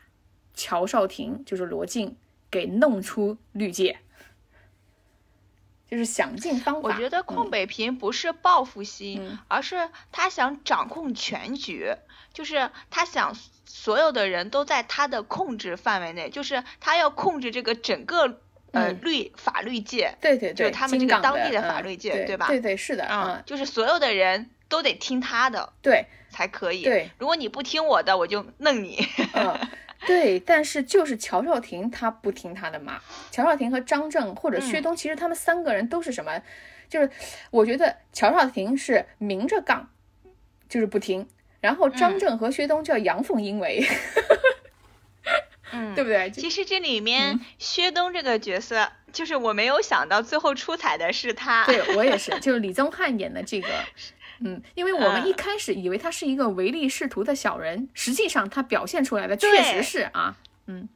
[0.54, 2.16] 乔少廷就是罗晋
[2.50, 3.98] 给弄出绿界，
[5.90, 6.88] 就是想尽方法。
[6.88, 11.94] 我觉得邝北平不是报复心，而是他想掌控全局，
[12.32, 13.34] 就是他想
[13.64, 18.40] 所有的人都在他的控制范围内，就是他要控制这个整个
[18.72, 20.16] 呃律法律界。
[20.20, 22.46] 对对对，就他们这个当地的法律界，对吧？
[22.46, 26.82] 对对是的，嗯，就是所有的人都得听他的，对，才可以。
[26.82, 28.98] 对，如果你不听我的，我就弄你。
[30.06, 33.00] 对，但是就是乔少廷他不听他的妈。
[33.30, 36.42] 乔少廷和张正或者薛东，其实他们三个人都是什么？
[36.88, 37.10] 就是
[37.50, 39.90] 我觉得乔少廷是明着杠，
[40.68, 41.26] 就是不听。
[41.60, 43.86] 然后张正和薛东叫阳奉阴违，
[45.72, 46.30] 嗯， 对不对？
[46.30, 51.64] 其实这里面薛东这个角色，就是我没有想到最后出彩的是他。
[51.66, 53.68] 对我也是，就是李宗翰演的这个。
[54.40, 60.88] 嗯，因为我们一开始以为他是一个唯利是图的小人，实际上他表现出来的确实是啊，嗯。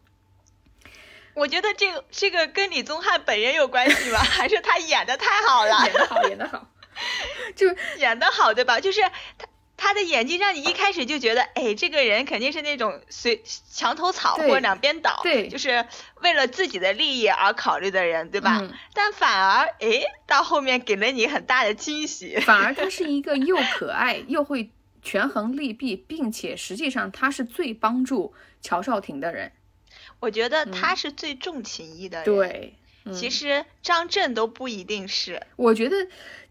[1.34, 4.18] 我觉得这个这个跟李宗翰本人有关系吧？
[4.24, 5.84] 还是他演的太好了？
[5.84, 6.66] 演的好，演的好，
[7.54, 7.66] 就
[7.98, 8.80] 演的好，对吧？
[8.80, 9.00] 就是
[9.36, 9.46] 他。
[9.76, 15.86] 他的演技让你一开始就觉得，哎，这个人肯定是那种随墙头草或者两边倒，对，就是
[16.22, 18.62] 为了自己的利益而考虑的人，对吧？
[18.94, 22.38] 但反而，哎，到后面给了你很大的惊喜。
[22.40, 24.70] 反而他是一个又可爱又会
[25.02, 29.52] 权衡利弊，并且实际上他是最帮助乔少廷的人。
[30.20, 32.24] 我觉得他是最重情义的人。
[32.24, 32.74] 对。
[33.12, 35.96] 其实张震都不一定是，我觉得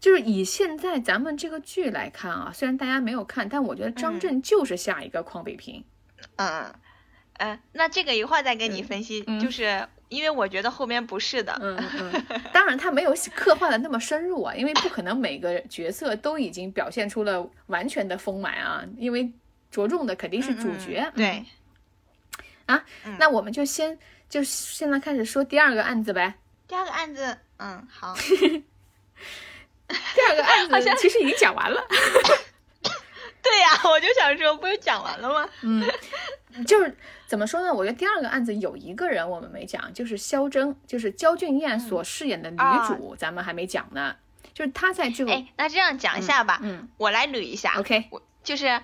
[0.00, 5.84] 就是以现在咱们这个剧来看啊，虽然大家没有看，但我觉得张震就是下一个邝北平。
[6.36, 6.72] 嗯，
[7.38, 11.58] 嗯，那这个一会儿再跟你分析，就是因为我觉得后面不是的。
[11.60, 12.26] 嗯嗯。
[12.52, 19.30] 当然他没有刻画的那么深入啊，因为不可能每个角色都已经表现出了完全的丰满啊，因为
[19.70, 21.10] 着重的肯定是主角。
[21.14, 21.44] 对。
[22.64, 22.84] 啊，
[23.18, 23.96] 那我们就先
[24.28, 26.34] 就现在开始说第二个案子呗。
[26.68, 28.14] 第二个案子，嗯，好。
[29.88, 31.86] 第二个案子好像其实已经讲完了。
[33.42, 35.48] 对呀，我就想说，不是讲完了吗？
[35.62, 35.88] 嗯，
[36.66, 36.96] 就是
[37.28, 37.72] 怎么说呢？
[37.72, 44.16] 我觉得第二个案子有一个人我们没讲，就是肖铮，就是焦俊艳所饰演的女主，咱们还没讲呢。
[44.52, 46.58] 就是她在这个，哎，那这样讲一下吧。
[46.62, 47.74] 嗯，我来捋一下。
[47.78, 48.82] OK，我就是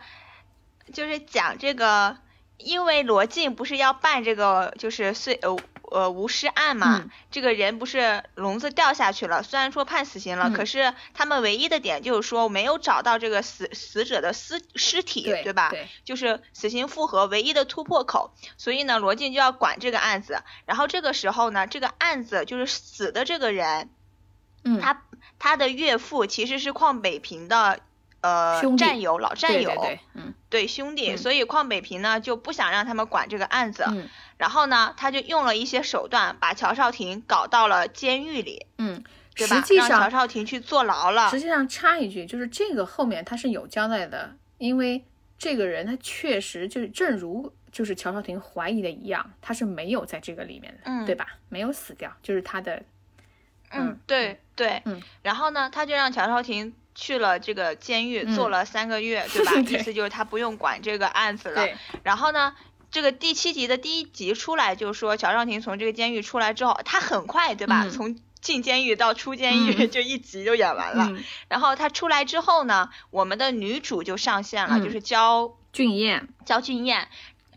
[0.93, 2.17] 就是讲这个，
[2.59, 5.59] 因为罗晋不是要办这个，就是碎呃。
[5.93, 15.71] 呃，无尸案嘛，这个人不是笼子掉下去了，虽然说判死刑了，可是他们唯一的点就是说没有找到这个死死者的尸尸体，对吧？
[15.71, 20.43] 对，就是死刑复核唯一的突破口，所以呢，罗晋就要管这个案子。
[20.65, 23.91] 然后这个时候呢，这个案子就是死的这个人，
[24.65, 25.03] 嗯，他
[25.39, 27.81] 他的岳父其实是邝北平的
[28.23, 33.85] 呃战友，老战友，对，嗯，对兄弟，所以邝北平呢就不想让他们管这个案子。
[33.89, 34.09] 嗯。
[34.39, 39.05] 然后呢，他就用了一些手段，把乔少廷搞到了监狱里，嗯，
[39.37, 39.63] 对吧？
[39.77, 41.31] 让乔少廷去坐牢了。
[41.31, 45.05] 实际上插一句，就是这个后面他是有交代的，因为
[45.39, 51.27] 这个人他确实就是正如就是乔少廷怀疑的一样，他是没有在这个里面的，嗯，对吧？
[51.49, 52.83] 没有死掉，就是他的，
[53.71, 55.01] 嗯，对对，嗯。
[55.23, 59.53] 然后呢，他就让乔少廷去了这个监狱，坐了三个月，对吧？
[59.69, 61.69] 意思就是他不用管这个案子了。
[62.03, 62.55] 然后呢？
[62.91, 67.89] 这个第七集的第一集出来，就是说乔少廷从这个监狱出来之后，他很快，对吧？
[67.89, 71.11] 从进监狱到出监狱就一集就演完了。
[71.49, 76.29] 然后他出来之后呢，我们的女主就上线了，就是焦俊艳。
[76.45, 77.09] 焦俊艳，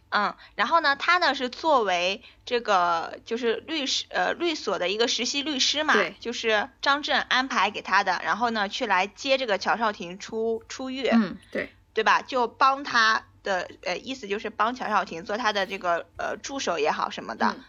[0.09, 12.21] 嗯，然后呢，他呢是作为这个就是律师呃律所的一个实习律师嘛，对就是张震安排给他的，然后呢去来接这个乔少廷出出狱，嗯，对，对吧？
[12.21, 17.55] 就帮他的呃意思就是帮乔少廷做他的这个呃助手也好什么的。
[17.57, 17.63] 嗯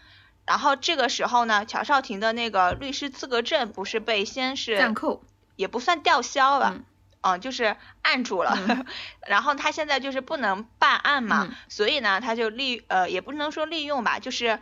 [0.47, 5.21] 然后这个时候呢，乔少廷的那个律师资格证不是被先是暂扣，
[5.57, 6.85] 也不算吊销了，嗯
[7.21, 8.57] 嗯，就是按住了。
[8.67, 8.85] 嗯
[9.27, 14.59] 然后他现在就是不能办案嘛，嗯所以呢，他就利呃也不能说利用吧，就是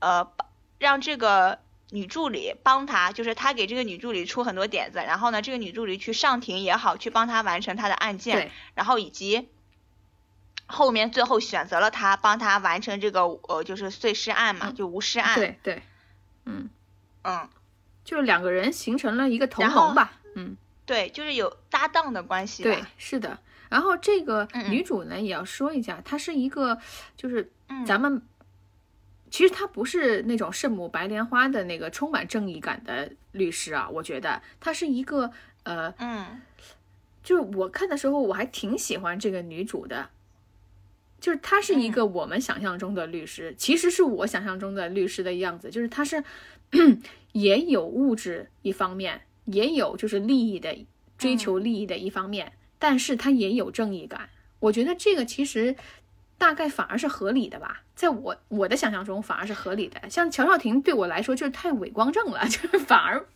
[0.00, 0.30] 呃
[0.78, 1.58] 让这个
[1.90, 9.48] 女助理帮他，就是他给这个女助理出很多点子，然后呢，这个女助理去上庭也好，去帮他完成他的案件，，然后以及。
[10.70, 15.82] 后面最后选择了他，帮他完成这个呃，就是碎尸案嘛，嗯就无尸案。，对对，
[16.44, 16.68] 嗯，
[17.24, 17.48] 嗯，
[18.04, 20.58] 就是两个人形成了一个同盟吧，嗯。
[20.88, 22.62] 对，就是有搭档的关系。
[22.62, 23.38] 对，是的。
[23.68, 26.78] 然后这个女主呢，也要说一下，她是一个，
[27.14, 28.22] 就是嗯咱们、
[29.30, 35.30] 其实她不是那种圣母白莲花的那个充满正义感的律师啊，我觉得她是一个
[35.64, 36.40] 呃，嗯
[37.22, 40.08] 就是我看的时候我还挺喜欢这个女主的。
[41.20, 46.24] 就是她是一个我们想象中的律师，其实是我想象中的律师的样子，就是她是
[47.32, 50.76] 也有物质一方面，也有就是利益的
[51.16, 54.30] 追求利益的一方面，但是他也有正义感。
[54.60, 55.76] 我觉得这个其实
[56.36, 60.08] 大概反而是合理的吧，在我我的想象中反而是合理的。
[60.10, 63.26] 像乔少廷对我来说就是太伪光正了， 就是反而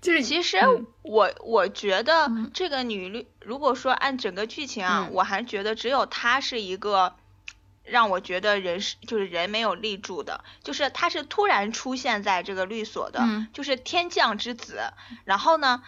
[0.00, 7.14] 就是其实嗯我我觉得嗯这个女律，如果说按整个剧情啊，嗯我还觉得只有她是一个
[7.90, 14.80] 让我觉得人是就是人没有立住的，就是他是突然出现在这个律所的，嗯就是天降之子，
[15.24, 15.82] 然后呢。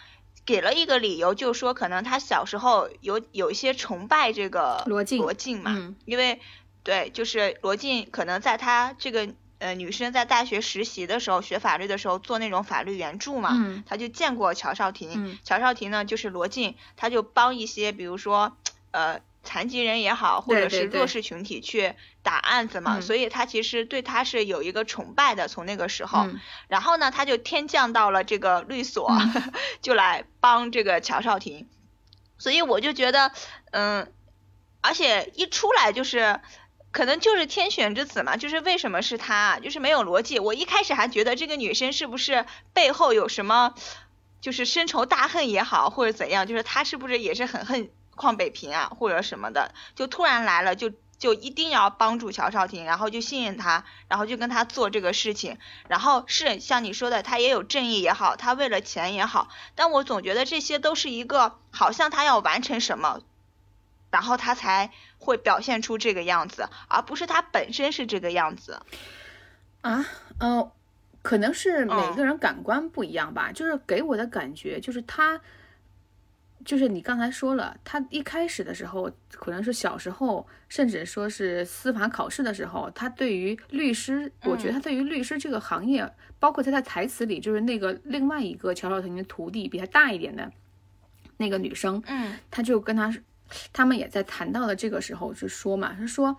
[0.45, 6.41] 给了一个理由，就是说可能他小时候有有一些崇拜这个罗晋罗晋嘛，嗯因为
[6.83, 18.57] 对，就是罗晋可能在他这个呃女生在大学实习的时候学法律的时候做那种法律援助嘛，嗯他就见过乔少廷，嗯乔少廷呢就是罗晋，他就帮一些比如说
[18.91, 29.51] 呃残疾人也好，或者是弱势群体去打案子嘛，嗯所以他其实对他是有一个崇拜的，从那个时候，嗯然后呢他就天降到了这个律所，嗯
[29.83, 31.67] 就来帮这个乔少廷，
[32.37, 33.31] 所以我就觉得
[33.71, 34.11] 嗯，
[34.81, 36.39] 而且一出来就是。
[36.95, 40.37] 可能就是天选之子嘛，就是为什么是他啊，就是没有逻辑。
[40.37, 43.73] 我一开始还觉得这个女生是不是背后有什么，
[44.41, 63.21] 就是深仇大恨也好，或者怎样，就是她是不是也是很恨邝北平啊，或者什么的，就突然来了，就就一定要帮助乔少廷，然后就信任他，然后就跟他做这个事情，然后是像你说的，他也有正义也好，他为了钱也好，但我总觉得这些都是一个好像他要完成什么。
[64.11, 68.79] 然后他才会表现出这个样子，而不是他本身是这个样子。
[69.81, 70.05] 啊，
[70.37, 70.71] 呃，
[71.23, 75.41] 可能是每嗯个人感官不一样吧，就是给我的感觉就是他，
[76.65, 90.51] 就是你刚才说了，他一开始的时候，可能是小时候，甚至说是司法考试的时候，他对于律师，我觉得他对于律师这个行业，包括他在台词里，就是那个另外一个乔少廷的徒弟，比他大一点的
[91.37, 93.13] 那个女生，嗯他就跟他，
[93.71, 96.35] 他们也在谈到了这个时候就说嘛，他说，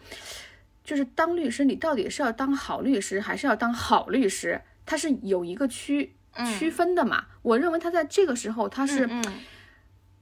[0.83, 4.61] 就是当律师，你到底是要当好律师，还是要当好律师？
[4.87, 6.15] 他是有一个区
[6.59, 7.27] 区分的嘛。
[7.43, 9.25] 我认为他在这个时候，他是嗯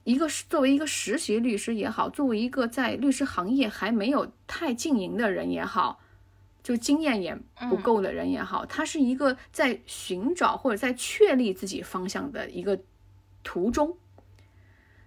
[0.03, 5.99] 一个作为一个实习律师也好，作为一个在律师行业还没有太经营的人也好。
[6.63, 7.37] 就经验也
[7.69, 12.79] 不够的人也好，他是一个在寻找或者在确立自己方向的一个
[13.43, 13.97] 途中，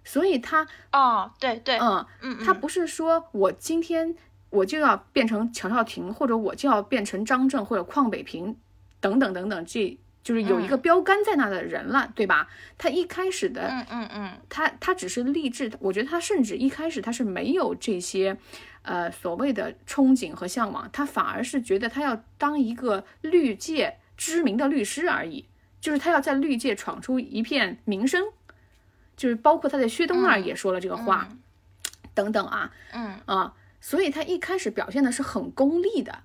[0.03, 4.15] 所以他哦，对对，嗯，嗯，他不是说我今天
[4.51, 8.55] 我就要变成乔少廷，或者我就要变成张震或者邝北平
[8.99, 12.49] 等等等等，这就是有一个标杆在那的人了，对吧？
[12.77, 14.31] 他一开始的，嗯嗯嗯。
[14.49, 18.37] 他他只是励志，我觉得他甚至一开始他是没有这些，
[18.81, 25.45] 呃，所谓的憧憬和向往，他反而是觉得他要当一个律界知名的律师而已，
[25.79, 28.25] 就是他要在律界闯出一片名声，
[29.15, 31.29] 就是包括他在薛东那儿也说了这个话，
[32.13, 33.17] 等等啊，嗯。
[33.27, 36.23] 啊，所以他一开始表现的是很功利的，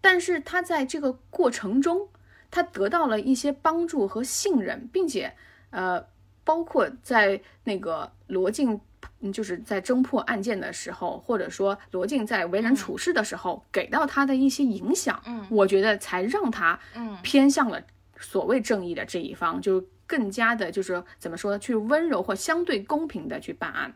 [0.00, 2.08] 但是他在这个过程中，
[2.50, 5.32] 他得到了一些帮助和信任，并且
[5.70, 6.04] 呃，
[6.44, 8.80] 包括在那个罗晋，
[9.20, 15.46] 嗯就是在侦破案件的时候，或者说罗晋在为人处事的时候，给到他的一些影响，嗯。
[15.50, 17.16] 我觉得才让他嗯。
[17.22, 17.80] 偏向了
[18.18, 23.94] 所谓正义的这一方，就更加的就是怎么说，去温柔或相对公平的去办案。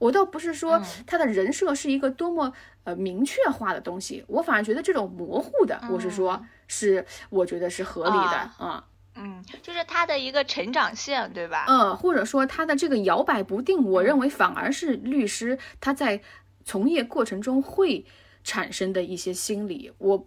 [0.00, 2.52] 我倒不是说他的人设是一个多么
[2.84, 8.84] 呃明确化的东西，我反而觉得这种模糊的，我是说，是我觉得是合理的啊。
[9.14, 11.66] 嗯，就是他的一个成长线，对吧？
[11.68, 16.22] 嗯，或者说他的这个摇摆不定，我认为反而是律师他在
[16.64, 18.06] 从业过程中会
[18.42, 19.92] 产生的一些心理。
[19.98, 20.26] 我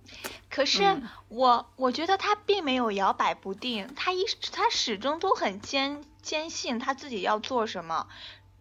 [0.52, 8.08] 可是我我觉得他并没有摇摆不定，他一他始终都很坚坚信他自己要做什么。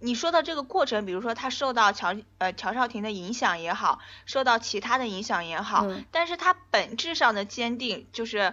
[0.04, 8.52] 你说的这个过程，比如说他受到乔呃乔少廷的影响也好，受到其他的影响也好，但是他本质上的坚定就是，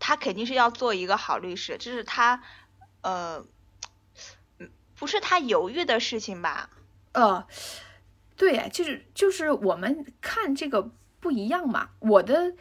[0.00, 2.42] 他肯定是要做一个好律师，这是他
[3.02, 3.46] 呃，
[4.96, 6.68] 不是他犹豫的事情吧？
[7.12, 7.46] 呃，
[8.36, 11.90] 对，就是就是我们看这个不一样嘛。
[12.00, 12.52] 我的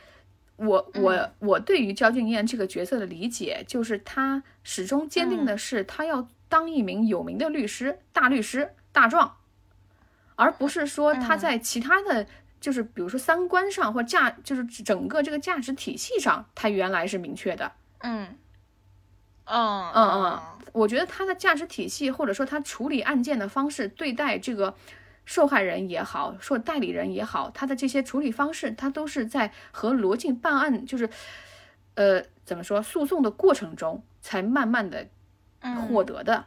[0.57, 6.27] 我我我对于焦俊艳这个角色的理解，就是他始终坚定的是他要。
[6.53, 9.37] 当一名有名的律师、大律师、大壮，
[10.35, 12.27] 而不是说他在其他的
[12.61, 17.71] 就是比如说三观上或价，就是整个这个价值体系上，他原来是明确的。
[18.01, 18.37] 嗯，
[19.45, 20.41] 嗯嗯嗯，
[20.73, 24.75] 我觉得他的价值体系或者说他处理案件的方式，对待这个
[25.25, 31.09] 受害人也好，说代理人也好，他的这些处理方式，他都是在和罗晋办案，就是
[31.95, 35.07] 呃怎么说诉讼的过程中，才慢慢的。
[35.87, 36.45] 获得的，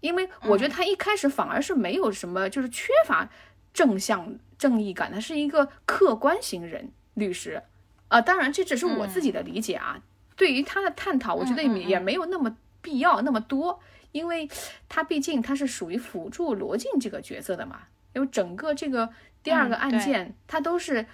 [0.00, 3.28] 因为我觉得他一开始反而是没有什么，就是缺乏
[3.72, 7.62] 正向正义感，他是一个客观型人律师
[8.08, 8.20] 啊。
[8.20, 10.02] 当然，这只是我自己的理解啊。
[10.36, 13.80] 对于他的探讨，我觉得也没有那么必要那么多，
[14.12, 14.48] 因为
[14.88, 17.82] 他毕竟他是属于辅助罗晋这个角色的嘛。
[18.14, 19.10] 因为整个这个
[19.42, 21.06] 第二个案件，他都是。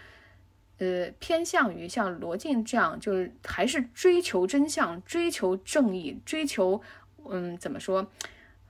[0.80, 6.80] 呃，偏向于像罗晋这样，就是还是追求真相、追求正义、追求，
[7.28, 8.10] 嗯，怎么说，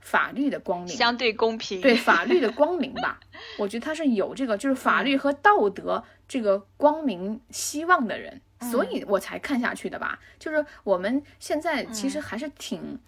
[0.01, 3.21] 法律的光明，相对公平，对法律的光明吧。
[3.57, 10.19] 我觉得他是有这个，就是法律和道德这个光明希望的人，所以我才看下去的吧。
[10.37, 12.99] 就是我们现在其实还是挺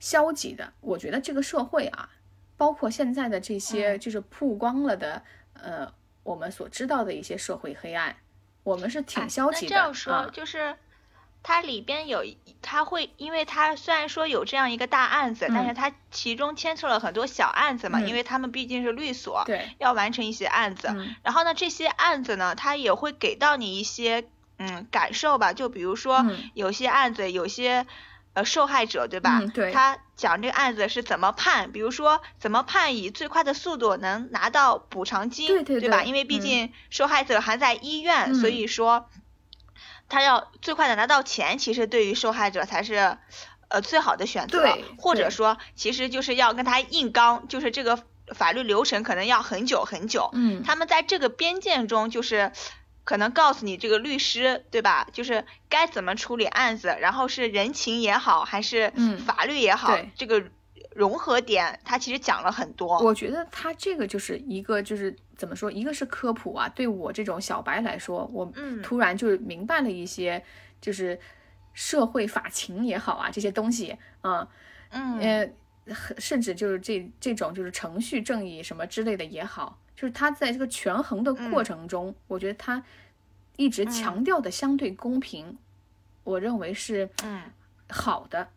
[0.00, 0.72] 消极的。
[0.80, 2.08] 我觉得这个社会啊，
[2.56, 5.92] 包括现在的这些，就是曝光了的，呃，
[6.22, 8.16] 我们所知道的一些社会黑暗。
[8.66, 9.68] 我们是挺消极的。
[9.68, 10.76] 那这样说，就是
[11.42, 12.24] 它里边有，
[12.60, 20.88] 它会，因为它虽然说有这样一个大案子，但是它其中牵扯了很多小案子嘛，因为他们毕竟是律所，对，要完成一些案子。
[21.22, 27.86] 然后呢，这些案子呢，它也会给到你一些嗯感受吧，就比如说有些案子，有些。
[28.36, 29.40] 呃，受害者对吧？
[29.54, 29.72] 对。
[29.72, 36.02] 他讲这个案子是怎么判，比如说怎么判以最快的速度能拿到补偿金，对对对吧？
[36.04, 39.08] 因为毕竟受害者还在医院，所以说
[40.10, 43.16] 他要最快的拿到钱，其实对于受害者才是
[43.68, 44.58] 呃最好的选择。
[44.98, 50.28] 或者说，其实就是要跟他硬刚，就是这个法律流程可能要很久很久。
[50.34, 50.62] 嗯。
[50.62, 52.52] 他们在这个边界中就是。
[53.06, 55.06] 可能告诉你这个律师对吧？
[55.12, 58.92] 就是该怎么处理案子，然后是人情也好，还是
[59.24, 60.42] 法律也好，这个
[60.92, 62.98] 融合点他其实讲了很多。
[62.98, 68.52] 我觉得他这个就是一个就是怎么说，一个是科普啊，对我这种小白来说，我
[68.82, 70.42] 突然就明白了一些，
[70.80, 71.16] 就是
[71.74, 74.48] 社会法情也好啊，这些东西啊，
[74.90, 75.48] 嗯呃，
[76.18, 79.78] 甚至就是这这种就是程序正义什么之类的也好。
[79.96, 82.84] 就是他在这个权衡的过程中，我觉得他
[83.56, 85.56] 一直强调的相对公平，
[86.22, 87.08] 我认为是
[87.88, 88.48] 好的，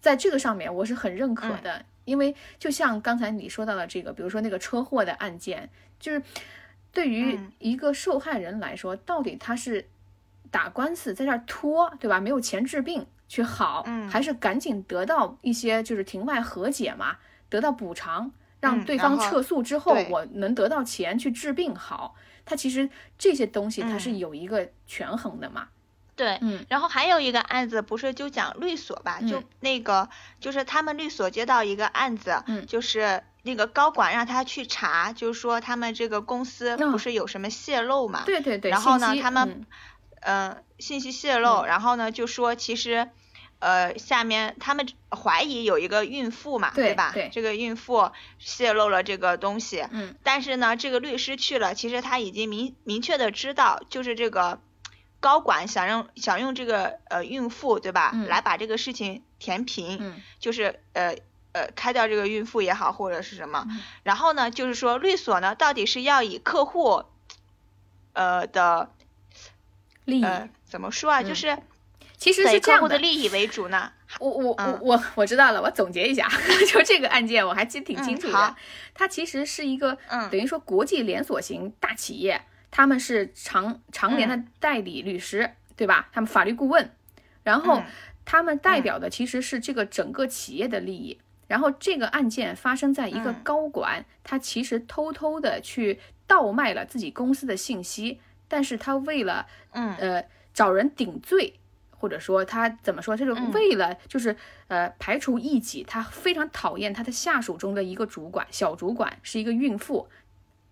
[0.00, 1.84] 在这个上面我是很认可的。
[2.06, 6.22] 因为就像刚才你说到的这个，比如说那个车祸的案件，就是
[6.90, 9.86] 对于一个受害人来说，到底他是
[10.50, 12.18] 打官司在这儿拖，对吧？
[12.18, 17.18] 没有钱治病去好，还是赶紧得到一些就是庭外和解嘛，
[17.48, 18.32] 得到补偿？
[18.60, 22.14] 让对方撤诉之后，我能得到钱去治病好。
[22.44, 22.88] 他其实
[23.18, 25.68] 这些东西他是有一个权衡的嘛。
[26.16, 26.64] 对，嗯。
[26.68, 29.20] 然后还有一个案子，不是就讲律所吧？
[29.20, 30.08] 就那个，
[30.40, 38.24] 就是他们律所接到一个案子，就是那个高管让他去查，就是说他们这个公司不是有什么泄露嘛？
[38.26, 38.70] 对对对。
[38.70, 39.64] 然后呢，他们，
[40.20, 43.08] 嗯，信息泄露，然后呢就说其实。
[43.60, 47.10] 呃，下面他们怀疑有一个孕妇嘛，对吧？
[47.12, 49.86] 对，这个孕妇泄露了这个东西。
[49.90, 50.14] 嗯。
[50.22, 54.60] 但是呢，这个律师去了，其实他已经明明确的知道，就是这个
[55.20, 58.12] 高管想用想用这个呃孕妇，对吧？
[58.14, 58.28] 嗯。
[58.28, 59.98] 来把这个事情填平。
[60.00, 60.22] 嗯。
[60.38, 61.16] 就是呃
[61.52, 63.66] 呃开掉这个孕妇也好，或者是什么。
[64.02, 67.04] 然后呢，就是说律所呢，到底是要以客户
[68.14, 68.90] 呃的
[70.06, 70.26] 利益
[70.64, 71.22] 怎么说啊？
[71.22, 71.58] 就是。
[72.20, 73.90] 其实是这样的，利益为主呢。
[74.20, 76.28] 我我我我我知道了，我总结一下，
[76.68, 78.56] 就这个案件我还记得挺清楚的。
[78.92, 79.96] 它其实是一个，
[80.30, 86.08] 等于说国际连锁型大企业，他们是常常年的代理律师，对吧？
[86.12, 86.90] 他们法律顾问，
[87.42, 87.82] 然后
[88.26, 91.18] 他们代表的其实是这个整个企业的利益。
[91.46, 101.54] 然后这个案件发生在一个高管，他其实偷偷的去倒卖了自己公司的信息，但是他为了，嗯呃找人顶罪。
[102.00, 103.14] 或者说他怎么说？
[103.14, 104.34] 就是为了就是
[104.68, 110.08] 呃排除异己，他非常讨厌他的下属中的一个主管，小主管是一个孕妇，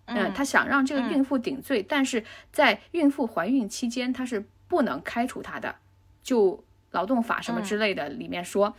[0.05, 5.75] 嗯，他想让这个孕妇顶罪，但是在孕妇怀孕期间他是不能开除她的，
[6.23, 8.75] 就劳动法什么之类的里面说。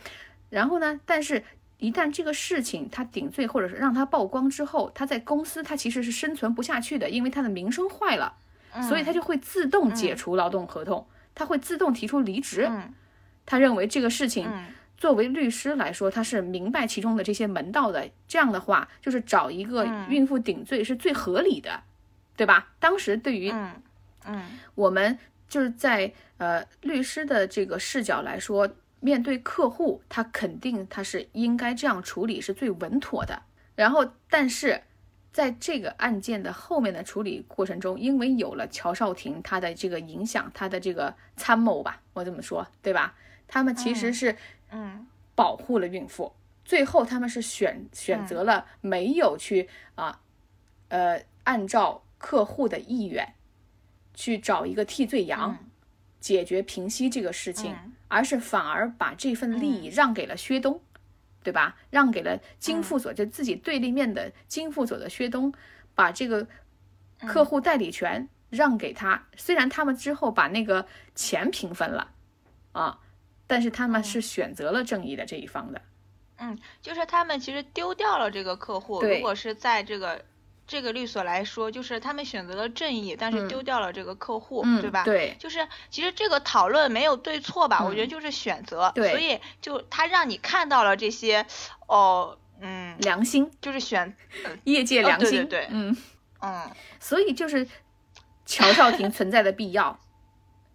[0.49, 1.41] 然后呢，但是
[1.77, 8.33] 一旦这个事情他顶罪或者是让他曝光之后，他在公司他其实是生存不下去的，因为他的名声坏了，
[8.87, 11.07] 所以他就会自动解除劳动合同。
[11.33, 12.69] 他会自动提出离职。
[13.45, 14.49] 他认为这个事情，
[14.97, 18.09] 作为律师来说，他是明白其中的这些门道的。
[18.27, 21.83] 这样的话，就是找一个孕妇顶罪是最合理的，
[22.35, 22.69] 对吧？
[22.79, 23.51] 当时对于，
[24.25, 25.17] 嗯，我们
[25.49, 28.69] 就是在呃律师的这个视角来说，
[28.99, 33.41] 面对客户，他肯定他是应该这样处理是最稳妥的。
[33.75, 34.83] 然后，但是。
[35.31, 43.15] 在这个案件的后面的处理过程中，因为有了乔少廷他的这个影响，他的这个参谋吧，我这么说，对吧？
[43.47, 44.35] 他们其实是
[44.71, 46.33] 嗯保护了孕妇，
[46.65, 50.19] 最后他们是选选择了没有去啊
[50.89, 53.33] 呃按照客户的意愿
[54.13, 55.57] 去找一个替罪羊
[56.19, 57.75] 解决平息这个事情，
[58.07, 60.81] 而是反而把这份利益让给了薛东。
[61.43, 61.75] 对吧？
[61.89, 65.53] 让给了金副所，就自己对立面的金副所的薛东，
[65.95, 66.47] 把这个
[67.27, 69.27] 客户代理权让给他。
[69.35, 70.85] 虽然他们之后把那个
[71.15, 72.11] 钱平分了，
[72.71, 72.99] 啊，
[73.47, 75.81] 但是他们是选择了正义的这一方的。
[76.37, 79.01] 嗯，就是他们其实丢掉了这个客户。
[79.01, 80.23] 如果是在这个。
[80.71, 85.03] 这个律所来说，就是他们选择了正义，但是丢掉了这个客户，对吧？
[85.03, 87.83] 对，就是其实这个讨论没有对错吧？
[87.83, 91.45] 我觉得就是选择，所以就他让你看到了这些，
[91.89, 94.15] 哦，嗯，良心就是选
[94.63, 95.97] 业界良心，对对对，嗯
[96.39, 97.67] 嗯，所以就是
[98.45, 99.99] 乔少廷存在的必要，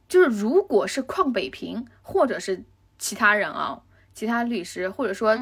[0.07, 2.63] 就是如果是邝北平或者是
[2.99, 3.81] 其他人啊，
[4.13, 5.39] 其他律师或者说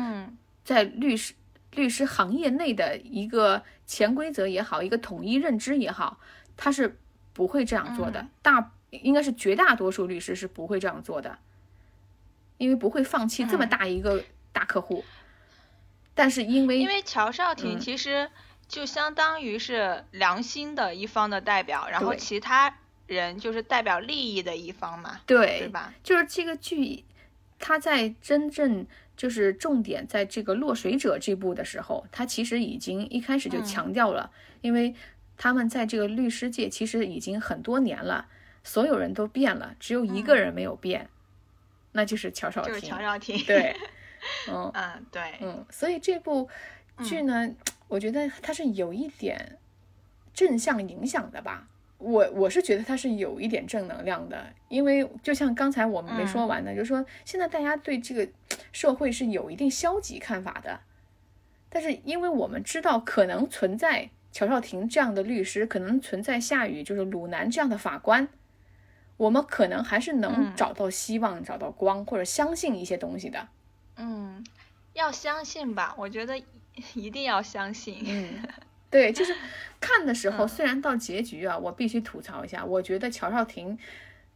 [0.63, 1.35] 在律师。
[1.75, 6.19] 律师行业内的一个潜规则也好，一个统一认知也好，
[6.57, 6.99] 他是
[7.33, 8.27] 不会这样做的。
[8.43, 11.39] 大应该是绝大多数律师是不会这样做的，
[12.59, 15.05] 因为不会放弃这么大一个大客户。
[16.15, 18.31] 但是因为因为乔少廷其实
[18.69, 25.93] 就相当于是良心的一方的代表，然后其他人就是代表利益的一方嘛，对对吧？
[26.03, 27.05] 就是这个剧，
[27.59, 28.87] 他在真正。
[29.17, 34.95] 就是重点在这个落水者这部的时候，他其实已经一开始就强调了，因为
[35.37, 38.29] 他们在这个律师界其实已经很多年了，
[38.63, 41.09] 所有人都变了，只有一个人没有变，
[41.93, 42.75] 那就是乔少廷。
[42.75, 43.39] 就是乔少廷。
[43.45, 43.77] 对，
[44.49, 46.49] 嗯嗯对，嗯，所以这部
[47.03, 47.55] 剧呢，
[47.89, 49.59] 我觉得它是有一点
[50.33, 51.69] 正向影响的吧。
[52.05, 58.29] 我我是觉得它是有一点正能量的，因为就像刚才我们没说完的，就是说现在大家对这个
[58.73, 60.81] 社会是有一定消极看法的，
[61.71, 68.29] 但是因为我们知道可能存在乔少廷这样的律师，可能存在夏雨就是鲁南这样的法官，
[69.17, 73.49] 我们可能还是能找到希望、找到光或者相信一些东西的。
[73.97, 74.45] 嗯，
[74.93, 76.37] 要相信吧，我觉得
[76.95, 78.05] 一定要相信。
[78.07, 78.43] 嗯。
[78.95, 79.35] 对，就是
[79.81, 83.77] 看的时候，虽然到结局啊，我必须吐槽一下，我觉得乔少廷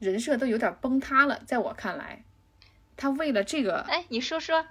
[0.01, 1.41] 人设都有点崩塌了。
[1.47, 2.25] 在我看来，
[2.97, 4.67] 他为了这个，哎，你说说，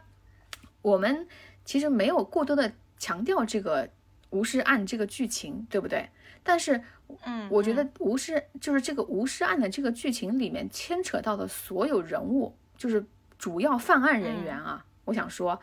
[0.82, 1.26] 我们
[1.64, 3.90] 其实没有过多的强调这个
[4.32, 6.10] 吴尸案这个剧情，对不对？
[6.44, 6.84] 但是，
[7.24, 13.06] 嗯，我觉得吴尸就是这个吴尸案的这个剧情里面牵扯到的所有人物，就是
[13.40, 15.62] 主要犯案人员啊，我想说，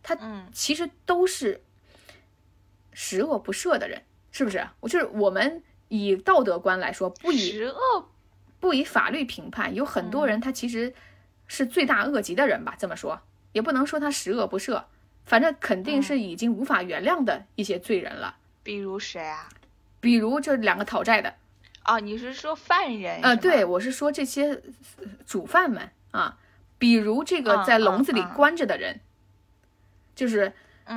[0.00, 0.16] 他
[0.52, 1.60] 其实都是。
[2.94, 4.00] 十恶不赦的人，
[4.32, 4.66] 是不是？
[4.80, 8.08] 我就是我们以道德观来说，不以十恶，
[8.58, 9.74] 不以法律评判。
[9.74, 10.94] 有很多人他其实
[11.46, 12.74] 是罪大恶极的人吧？
[12.78, 13.20] 这么说
[13.52, 14.84] 也不能说他十恶不赦，
[15.26, 18.36] 反正肯定是已经无法原谅的一些罪人了。
[18.62, 19.48] 比如谁啊？
[20.00, 21.34] 比如这两个讨债的。
[21.84, 23.20] 哦，你是说犯人？
[23.20, 24.62] 呃，对，我是说这些
[25.26, 26.38] 主犯们啊。
[26.78, 29.00] 比如这个在笼子里关着的人，
[30.14, 30.52] 就是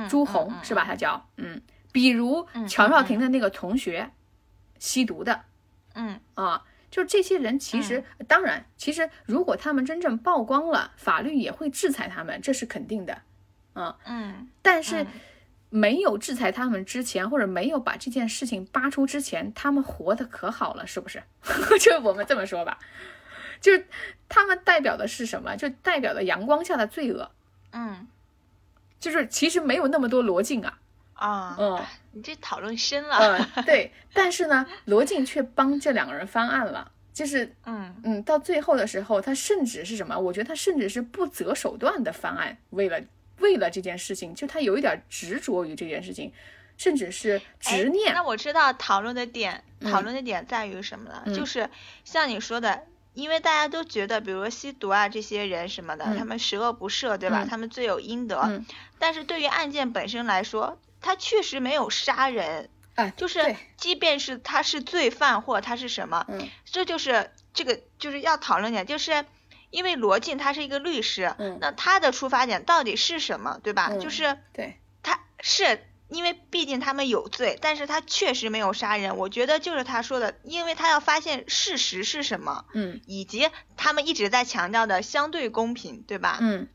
[0.08, 0.84] 朱红，是吧？
[0.84, 1.60] 他叫嗯。
[1.92, 4.10] 比如乔少廷的那个同学，
[4.78, 5.42] 吸毒的，
[5.94, 13.22] 嗯啊，就这些人其实，当然，其实如果他们真正曝光了，法律也会制裁他们，这是肯定的，
[13.74, 14.48] 嗯嗯。
[14.62, 15.06] 但是
[15.70, 21.22] 没有制裁他们之前，或者没有把这件事情扒出之前，他们活得可好了，是不是？
[21.80, 22.78] 就我们这么说吧，
[23.60, 23.86] 就是
[24.28, 25.56] 他们代表的是什么？
[25.56, 27.30] 就代表的阳光下的罪恶。
[27.72, 28.06] 嗯，
[29.00, 30.78] 就是其实没有那么多罗晋啊。
[31.18, 33.18] 啊，嗯，你这讨论深了。
[33.18, 40.16] 嗯，对，但是呢，罗晋却帮这两个人翻案了，就是，嗯嗯，到最后的时候，他甚至是什么？
[40.16, 43.00] 我觉得他甚至是不择手段的翻案，为了
[43.40, 46.32] 为了这件事情，就他有一点执着于这件事情，
[46.76, 48.14] 甚至是执念。
[48.14, 51.24] 那我知道讨论的点，讨论的点在于什么了？
[51.34, 51.68] 就是
[52.04, 57.44] 像你说的，因为大家都觉得，比如吸毒啊这些人什么的，他们十恶不赦，对吧？
[57.48, 58.62] 他们罪有应得。
[59.00, 69.24] 但是对于案件本身来说，他确实没有杀人，哎，就是即便是他是罪犯或他是什么，嗯，这就是这个就是要讨论点，就是
[69.70, 73.90] 因为罗晋他是一个律师，嗯，那他的出发点到底是什么，对吧？
[74.00, 86.38] 就是对，他是因为毕竟他们有罪，但是他确实没有杀人，我觉得就是他说的，因为他要发现事实是什么，嗯，以及他们一直在强调的相对公平，对吧？
[86.40, 86.68] 嗯。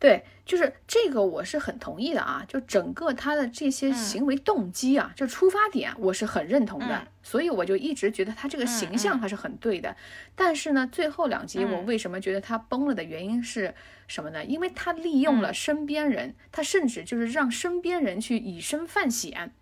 [0.00, 2.42] 对，就是这个，我是很同意的啊。
[2.48, 7.06] 就整个他的这些行为动机啊，就出发点，我是很认同的。
[7.22, 9.94] 所以我就一直觉得他这个形象还是很对的。
[10.34, 13.74] 但是呢，最后两集我为什么觉得他崩了的原因是
[14.06, 14.42] 什么呢？
[14.42, 19.52] 因为他利用了身边人，他甚至就是让身边人去以身犯险。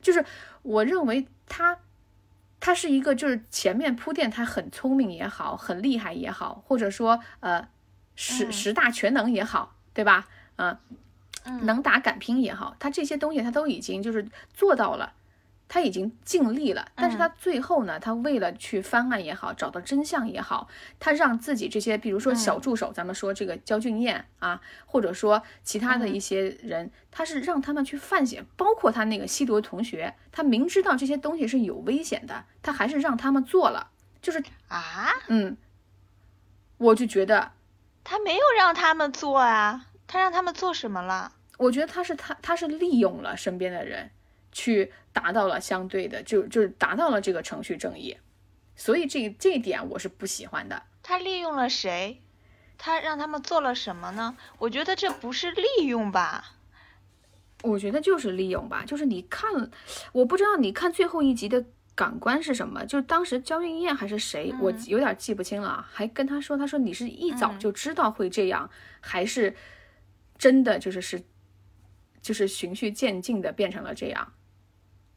[0.00, 0.24] 就是
[0.62, 1.80] 我认为他，
[2.60, 7.68] 他是一个就是前面铺垫他很聪明也好，很厉害也好，或者说呃。
[8.14, 10.26] 十十大全能也好，对吧？
[10.56, 10.76] 嗯，
[11.66, 15.12] 能打敢拼也好，他这些东西他都已经就是做到了，
[15.66, 16.86] 他已经尽力了。
[16.94, 20.68] 但是他最后呢，他为了去翻案也好，找到真相也好，
[21.00, 33.90] 他让自己这些，比如说小助手，咱们说这个焦俊艳啊，或者说其他的一些人，他是让他们去犯险，包括他那个吸毒同学，他明知道这些东西是有危险的，他还是让他们做了，
[34.20, 35.56] 就是啊，嗯，
[36.76, 37.50] 我就觉得。
[38.04, 41.32] 他没有让他们做啊，他让他们做什么了？
[41.58, 44.10] 我觉得他是他他是利用了身边的人，
[44.50, 48.16] 去达到了相对的，就就是达到了这个程序正义，
[48.74, 50.82] 所以这这一点我是不喜欢的。
[51.02, 52.22] 他利用了谁？
[52.78, 54.36] 他让他们做了什么呢？
[54.58, 56.56] 我觉得这不是利用吧？
[57.62, 59.70] 我觉得就是利用吧，就是你看，
[60.12, 61.64] 我不知道你看最后一集的。
[62.02, 62.84] 感官是什么？
[62.84, 65.86] 就是当时焦俊艳还是谁，我有点记不清了。
[65.88, 68.68] 还跟他说，他说你是一早就知道会这样，
[69.00, 69.54] 还是
[70.36, 71.22] 真的就是是，
[72.20, 74.32] 就是循序渐进的变成了这样。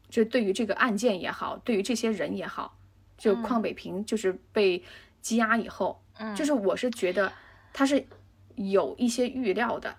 [0.08, 2.78] 就对于这个案件也好，对于这些人也好，
[3.18, 4.84] 就邝北平就是被
[5.20, 6.04] 羁押以后，
[6.36, 7.32] 就是我是觉得
[7.72, 8.06] 他是
[8.54, 9.96] 有一些预料的，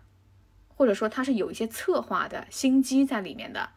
[0.69, 3.71] 或者说他是有一些策划的心机在里面的。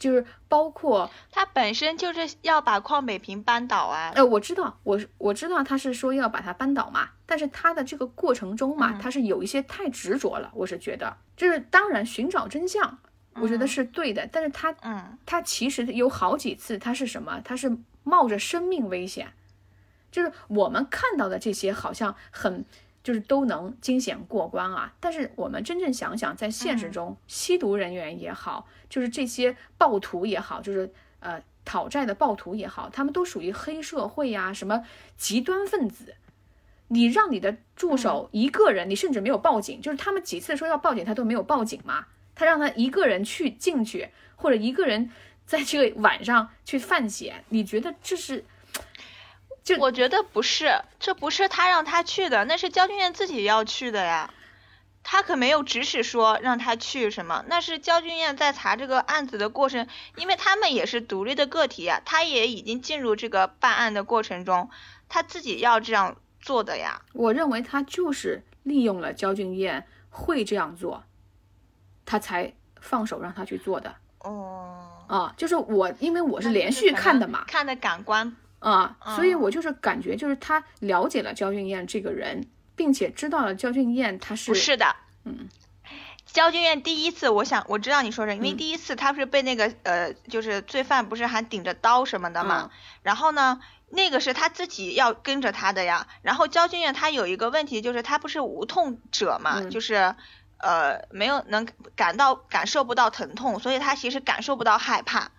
[0.00, 4.10] 就是包括他本身就是要把邝北平扳倒啊！
[4.16, 10.50] 呃，我知道，我我知道他是说要把他扳倒嘛，但是他的这个过程中嘛，他是有一些太执着了。
[10.54, 12.98] 我是觉得，就是当然寻找真相，
[13.34, 17.40] 我觉得是对的，但是他，嗯，他其实有好几次他是什么？
[17.44, 19.32] 他是冒着生命危险，
[20.10, 22.64] 就是我们看到的这些好像很。
[23.02, 24.94] 就是都能惊险过关啊！
[25.00, 34.84] 但是我们真正想想，在现实中，吸毒人员也好，就是这些暴徒也好，就是呃讨债的暴徒也好，他们都属于黑社会呀，什么
[35.16, 36.14] 极端分子。
[36.88, 42.06] 你让你的助手一个人，你甚至没有报警，就是他们几次说要报警，他都没有报警嘛？
[42.34, 45.10] 他让他一个人去进去，或者一个人
[45.46, 48.44] 在这个晚上去犯险，你觉得这是？
[49.62, 54.32] 就我觉得不是，这不是他让他去的，那是焦俊艳自己要去的呀。
[55.02, 59.86] 他可没有指使说让他去什么，那是焦俊艳在查这个案子的过程，
[60.16, 64.68] 因为他们也是独立的个体呀，他也已经进入这个办案的过程中，
[65.08, 67.00] 他自己要这样做的呀。
[67.14, 71.04] 我认为他就是利用了焦俊艳会这样做，
[72.04, 73.96] 他才放手让他去做的。
[74.18, 78.36] 哦，啊，就是我，因为我是连续看的嘛，看的感官。
[78.60, 82.46] 啊，所以我就是感觉，就是他了解了焦俊艳这个人，
[82.76, 84.94] 并且知道了焦俊艳他是不是的，
[85.24, 85.48] 嗯，
[86.26, 92.70] 焦俊艳第一次，我想我知道你说什么，因为第一次他不是被那个呃，就是罪犯不是还顶着刀什么的嘛，
[93.02, 100.14] 然后呢，那个是他自己要跟着他的呀，然后焦俊艳他有一个问题就是他不是无痛者嘛，就是
[100.58, 105.30] 呃没有能感到感受不到疼痛，所以他其实感受不到害怕。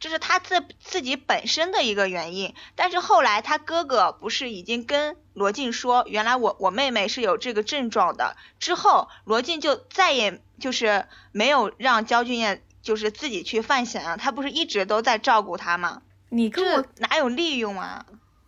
[0.00, 2.54] 这是他自自己本身的一个原因。
[2.74, 16.02] 但是后来他哥哥不是已经跟罗晋说，原来我我妹妹是有这个症状的，之后罗晋就再也就是没有让焦俊艳就是自己去犯险啊，他不是一直都在照顾他吗？
[16.30, 18.04] 你跟我哪有利用啊？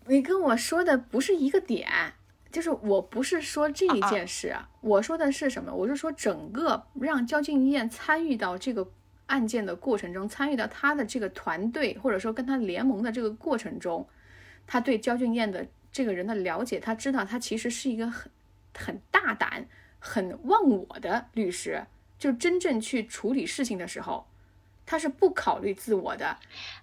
[0.07, 1.89] 你跟我说的不是一个点，
[2.51, 5.73] 就是我不是说这一件事，我说的是什么？
[5.73, 8.87] 我是说整个让焦俊艳参与到这个
[9.31, 14.07] 案件的过程中，参与到他的这个团队或者说跟他联盟的这个过程中，
[14.67, 18.31] 他对焦俊艳的这个人的了解，他知道他其实是一个很
[18.77, 19.67] 很大胆、
[20.01, 21.87] 很忘我的律师，
[22.19, 24.27] 就真正去处理事情的时候，
[24.85, 26.37] 他是不考虑自我的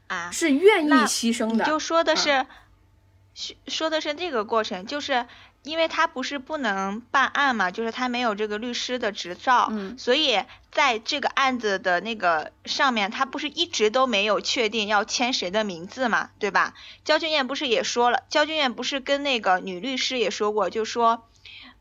[0.08, 1.64] 啊，是愿意牺牲的。
[1.64, 2.46] 你就说的是。
[3.68, 5.28] 说的是这个过程，就是
[5.68, 10.42] 因为他不是不能办案嘛，就是他没有这个律师的执照，嗯，所以
[10.72, 16.74] 在这个案子的那个上面，他不是一直都没有确定要签谁的名字嘛，对吧？
[17.04, 21.28] 焦俊艳不是也说了，焦俊艳不是跟那个女律师也说过，就说，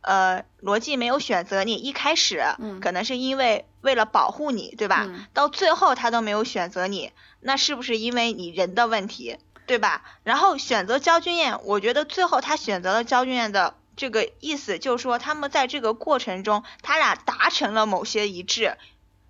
[0.01, 5.05] 呃，罗辑没有选择你，一开始，嗯，可能是因为为了保护你，对吧？
[5.09, 9.39] 嗯，到最后他都没有选择你，那是不是因为你人的问题？
[9.67, 10.03] 对吧？
[10.23, 18.77] 然后选择焦俊艳，我觉得最后他选择了焦俊艳的这个意思，就是说他们在这个过程中，他俩达成了某些一致，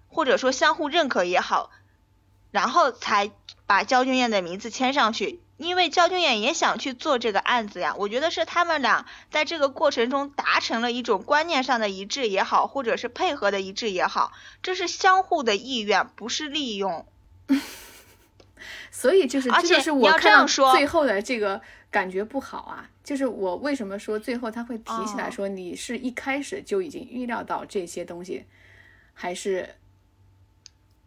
[0.09, 1.70] 或者说相互认可也好，
[2.51, 3.30] 然后才
[3.66, 5.41] 把焦俊艳的名字签上去。
[5.57, 14.32] 因为焦俊艳也想去做这个案子呀，我觉得是他们俩在这个过程中达成了一种观念上的一致也好，或者是配合的一致也好，
[14.62, 17.07] 这是相互的意愿，不是利用。
[18.91, 21.61] 所以就是，这就是我看到最后的这个
[21.91, 22.91] 感觉不好啊。
[23.05, 28.45] 就是我为什么说最后他会提起来说，你是一开始就已经预料到这些东西，
[29.14, 29.77] 还是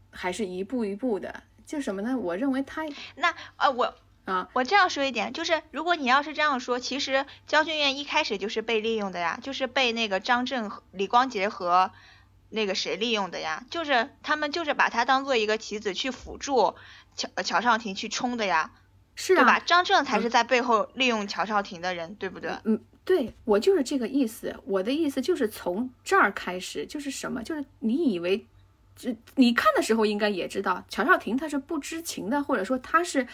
[0.10, 1.44] 还是一步一步的？
[1.66, 2.18] 就什么呢？
[2.18, 2.86] 我认为他
[3.16, 3.94] 那呃我
[4.24, 11.92] 啊，我这样说一点，就是如果你要是这样说，其实焦俊艳一开始就是被利用的呀，就是被那个张震、李光洁和
[12.50, 16.76] 那个谁利用的呀，就是他们就是把他当做一个棋子去辅助。
[17.20, 18.72] 乔乔少廷去冲的呀，
[19.14, 19.60] 是啊，对吧？
[19.60, 22.52] 张震才是在背后利用乔少廷的人，对不对？
[22.64, 24.56] 嗯，对我就是这个意思。
[24.66, 27.44] 我的意思就是从这儿开始，就是什么？
[27.44, 28.48] 就是你以为，
[28.96, 33.28] 这你看的时候应该也知道，乔少廷他是不知情的，或者说他是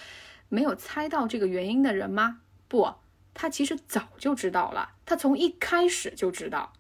[0.50, 2.40] 没有猜到这个原因的人吗？
[2.68, 2.92] 不，
[3.36, 6.74] 他其实早就知道了，他从一开始就知道。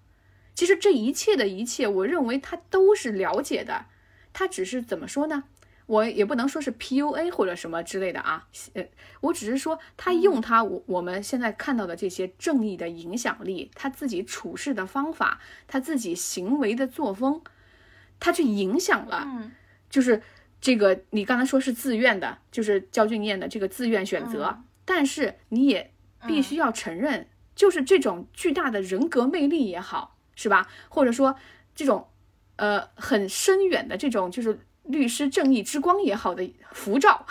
[0.55, 3.85] 其实这一切的一切，我认为他都是了解的，
[4.31, 5.43] 他只是怎么说呢？
[5.87, 8.83] 我也不能说是 PUA 或者什么之类的啊，呃，
[9.21, 17.41] 我只是说他用他我我们现在看到的这些正义的影响力，他自己处事的方法，他自己行为的作风，
[18.19, 19.27] 他去影响了，
[19.89, 20.23] 就是
[20.59, 25.93] 这个你刚才说是自愿的，就是焦俊艳的这个自愿选择，但是你也
[26.25, 30.67] 必须要承认，就是这种巨大的人格魅力也好，是吧？
[30.89, 31.35] 或者说
[31.75, 32.07] 这种
[32.55, 34.59] 呃很深远的这种就是。
[34.87, 37.25] 律师正义之光也好的符照，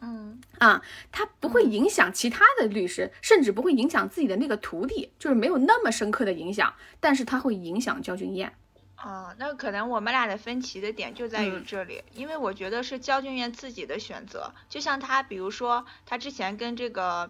[0.00, 8.52] 嗯 啊，他不会影响其他的律师，甚至不会影响自己的那个徒弟，就是没有那么深刻的影响，但是它会影响焦俊艳。
[8.94, 17.28] 啊，那可能我们俩的分歧的点就在于这里，因为我觉得是焦俊艳自己的选择，就像他，比如说他之前跟这个，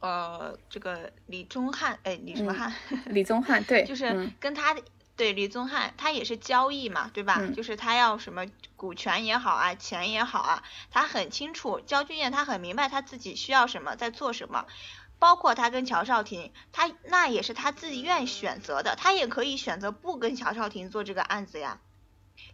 [0.00, 2.72] 呃，这个李宗翰，哎，李什么翰？
[3.06, 4.74] 李宗翰，对，就是跟他。
[5.16, 7.40] 对李宗翰，他也是交易嘛，对吧？
[7.54, 8.46] 就是他要什么
[8.76, 11.80] 股权也好啊，钱也好啊，他很清楚。
[11.80, 14.66] 焦俊艳他很明白他自己需要什么，在做什么。
[15.18, 21.78] 包括他跟乔少廷，他那也是他自己愿选择的，他也可以选择不跟乔少廷做这个案子呀。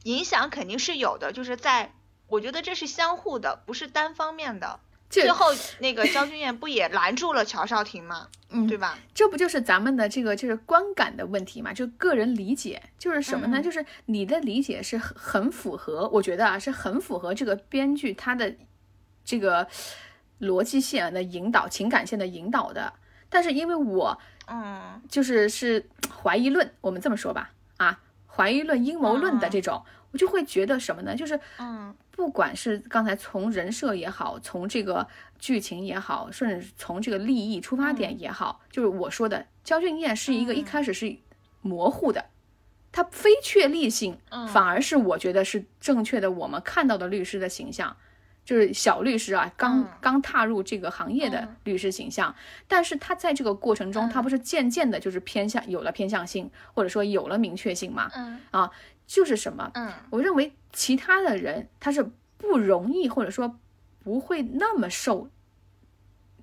[0.02, 1.94] 影响肯定是有的，就是在
[2.26, 4.80] 我觉得这是相互的，不是单方面的。
[5.11, 5.46] 最后
[5.78, 8.28] 那个焦俊艳不也拦住了乔少廷吗？
[8.50, 8.98] 嗯，对吧？
[9.14, 11.72] 这不就是咱们的这个就是观感的问题嘛？
[11.72, 13.62] 就个人理解，就是什么呢？
[13.62, 18.54] 就是你的理解是很很符合，我觉得啊是很符合这个编剧他的
[19.24, 19.66] 这个
[20.40, 22.92] 逻辑线的引导、情感线的引导的。
[23.28, 25.86] 但是因为我嗯，就是是
[26.22, 31.14] 怀疑论，我们这么说吧，啊，怀疑论、阴谋论的这种，我就会觉得什么呢？
[31.14, 31.94] 就是嗯。
[32.11, 35.06] 不管是刚才从人设也好，从这个
[35.38, 41.16] 剧情也好，甚至从这个利益出发点也好，就是我说的焦俊艳是一个一开始是
[41.61, 42.24] 模糊的，
[42.90, 44.18] 他非确立性，
[44.52, 46.28] 反而是我觉得是正确的。
[46.28, 47.96] 我们看到的律师的形象，
[48.44, 52.34] 就是小律师啊，刚刚踏入这个行业的律师形象，
[52.66, 58.11] 但是他在这个过程中，他不是渐渐的，就是偏向有了偏向性，或者说有了明确性嘛？
[58.16, 58.68] 嗯啊。
[59.09, 59.72] 就是什么？
[59.74, 63.59] 嗯，我认为其他的人他是不容易，或者说
[63.98, 65.30] 不会那么受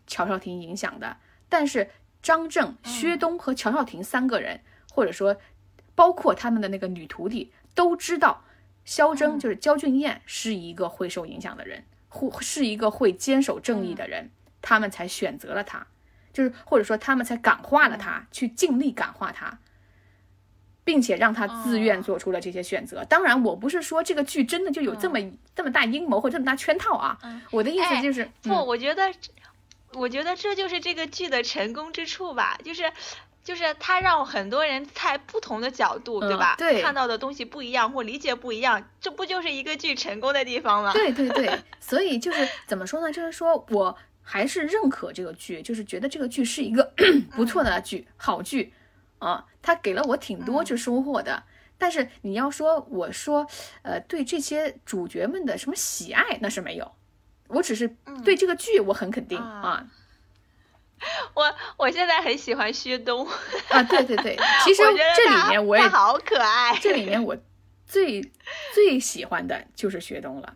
[0.07, 1.17] 乔少廷影响的。
[1.47, 1.91] 但是
[2.23, 4.61] 张震、薛东和乔少廷三个人，
[4.91, 5.37] 或者说
[5.93, 8.43] 包括他们的那个女徒弟，都知道
[8.83, 15.85] 肖铮就是焦俊艳是一个会受影响的人，会是一个会坚守正义的人，他们才选择了他，
[16.33, 19.59] 就是或者说他们才感化了他，去尽力感化他。
[20.85, 23.03] 并且让他自愿做出了这些选择。
[23.05, 25.19] 当然，我不是说这个剧真的就有这么
[25.53, 27.17] 这么大阴谋或这么大圈套啊。
[27.51, 29.11] 我的意思就是，不，我觉得，
[29.93, 32.57] 我觉得这就是这个剧的成功之处吧。
[32.63, 32.83] 就是，
[33.43, 36.55] 就是他让很多人在不同的角度，对吧？
[36.55, 40.93] 对，看到的东西不一样或理解不一样，这不就是一个剧成功的地方吗？
[40.93, 43.11] 对对对， 所以就是怎么说呢？
[43.11, 46.93] 就是说我还是认可这个剧，就是觉得这个剧是一个
[47.35, 48.71] 不错的剧，好剧。
[49.25, 51.43] 啊，他给了我挺多就收获的，
[51.79, 53.47] 但是你要说我说，
[53.81, 56.95] 呃，对这些主角们的什么喜爱那是没有，
[57.47, 59.87] 我只是对这个剧我很肯定啊。
[61.33, 63.27] 我我现在很喜欢薛东
[63.69, 64.83] 啊，对对对， 其实
[65.15, 67.35] 这里面我也好可爱，这里面我
[67.85, 68.31] 最
[68.73, 70.55] 最喜欢的就是薛东了。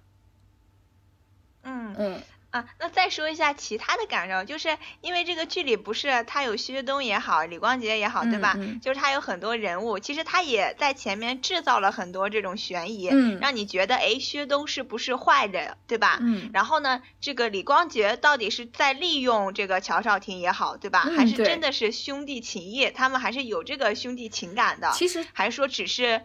[1.63, 2.21] 嗯嗯。
[2.51, 8.57] 啊，那再说一下其他的感受，就是因为这个剧里不是他有薛东也好，李光洁也好，对吧？
[8.81, 13.05] 就是他有很多人物，其实他也在前面制造了很多这种悬疑，
[13.39, 16.17] 让你觉得哎，薛东是不是坏人，对吧？
[16.21, 16.49] 嗯。
[16.51, 21.01] 然后呢，这个李光洁到底是在利用这个乔少廷也好，对吧？
[21.01, 22.89] 还是真的是兄弟情谊？
[22.89, 24.91] 他们还是有这个兄弟情感的？
[24.93, 26.21] 其实还是说只是。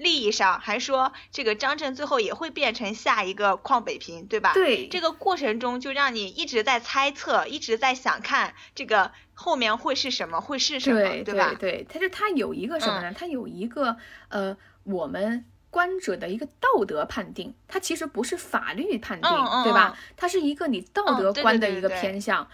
[0.00, 4.54] 利益上还说这个张震最后也会变成下一个邝北平，对吧？
[4.54, 4.88] 对。
[4.88, 11.54] 这个过程中就让你一直在猜测，一直在想看这个后面会是什么，会是什么，对吧？
[11.58, 13.12] 对，他就他有一个什么呢？
[13.12, 13.96] 他有一个
[14.28, 19.30] 呃，我们观者的一个道德判定，它其实不是法律判定，
[19.64, 19.96] 对吧？
[20.16, 22.46] 它是一个你道德观的一个偏向。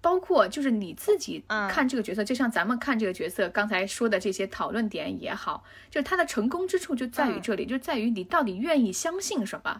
[0.00, 9.78] 包括就是你自己看这个角色，就像咱们看这个角色刚才说的这些讨论点也好，就是他的成功之处就在于这里，就在于你到底愿意相信什么。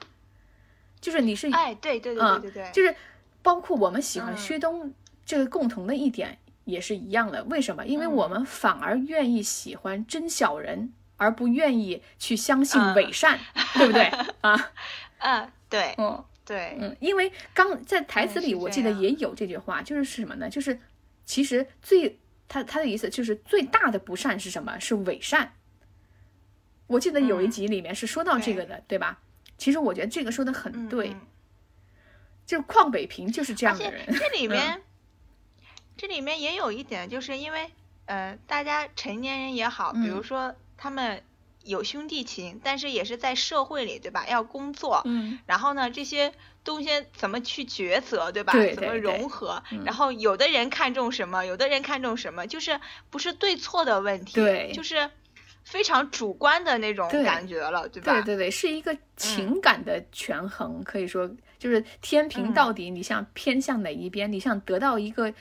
[1.00, 2.94] 就是你是哎，对对对对对对，就是
[3.42, 4.92] 包括我们喜欢薛东
[5.26, 7.42] 这个共同的一点也是一样的。
[7.44, 7.84] 为什么？
[7.84, 13.38] 因为我们反而愿意喜欢真小人，而不愿意去相信伪善，
[13.74, 14.04] 对不对
[14.40, 14.72] 啊？
[15.18, 16.24] 嗯，对，嗯。
[16.44, 20.50] 对，嗯，因为刚在台词里，我记得也有这句话，就是什么呢？
[20.50, 20.76] 就是
[21.24, 24.76] 其实最他他的意思就是最大的不善是什么？
[24.80, 25.54] 是伪善。
[26.88, 29.20] 我记得有一集里面是说到这个的，对吧？
[29.56, 31.14] 其实我觉得这个说的很对，
[32.44, 34.04] 就是邝北平就是这样的人。
[34.12, 34.82] 这里面
[35.96, 37.70] 这里面也有一点，就是因为
[38.06, 40.52] 呃，大家成年人也好，比如说
[40.82, 41.22] 他们。
[41.64, 44.26] 有兄弟情，但是也是在社会里，对吧？
[44.28, 46.32] 要工作，嗯，然后呢，这些
[46.64, 48.52] 东西怎么去抉择，对吧？
[48.52, 49.62] 对，怎么融合？
[49.84, 52.80] 然后有的人看重什么，有的人看重什么，就是
[53.10, 55.08] 不是对错的问题，对，就是
[55.62, 58.12] 非常主观的那种感觉了，对吧？
[58.14, 61.30] 对对对，是一个情感的权衡，可以说
[61.60, 65.32] 就是天平到底你想偏向哪一边，你想得到一个。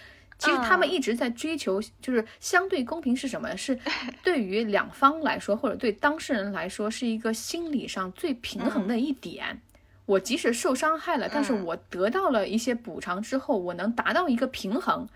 [0.42, 3.56] 其实他们一直在追求，就是相对公平是什么？
[3.56, 3.78] 是
[4.24, 9.62] 对于两方来说，或者对当事人来说，是一个心理上最平衡的一点。
[10.08, 15.08] 我即使受伤害了，但是我得到了一些补偿之后，我能达到一个平衡。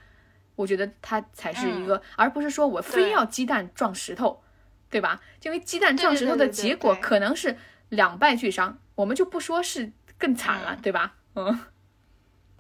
[0.56, 4.44] 我觉得它才是一个，而不是说我非要鸡蛋撞石头，
[4.92, 5.20] 对吧？
[5.42, 7.58] 因为鸡蛋撞石头的结果可能是
[7.90, 11.16] 两败俱伤，我们就不说是更惨了，对吧？
[11.34, 11.60] 嗯。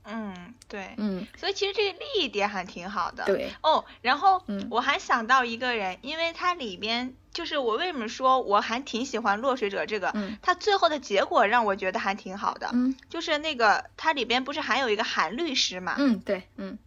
[0.08, 16.78] 嗯，对，嗯，所以其实这个利益点还挺好的，对，哦，然后我还想到一个人，因为他里边就是我为什么说我还挺喜欢落水者这个，嗯，他最后的结果让我觉得还挺好的，嗯，就是那个他里边不是还有一个韩律师嘛，嗯，对，嗯，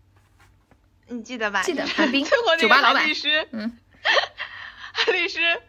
[1.08, 1.62] 你记得吧？
[1.64, 3.76] 记得 韩冰，最后那个韩律师，嗯，
[4.92, 5.60] 韩律师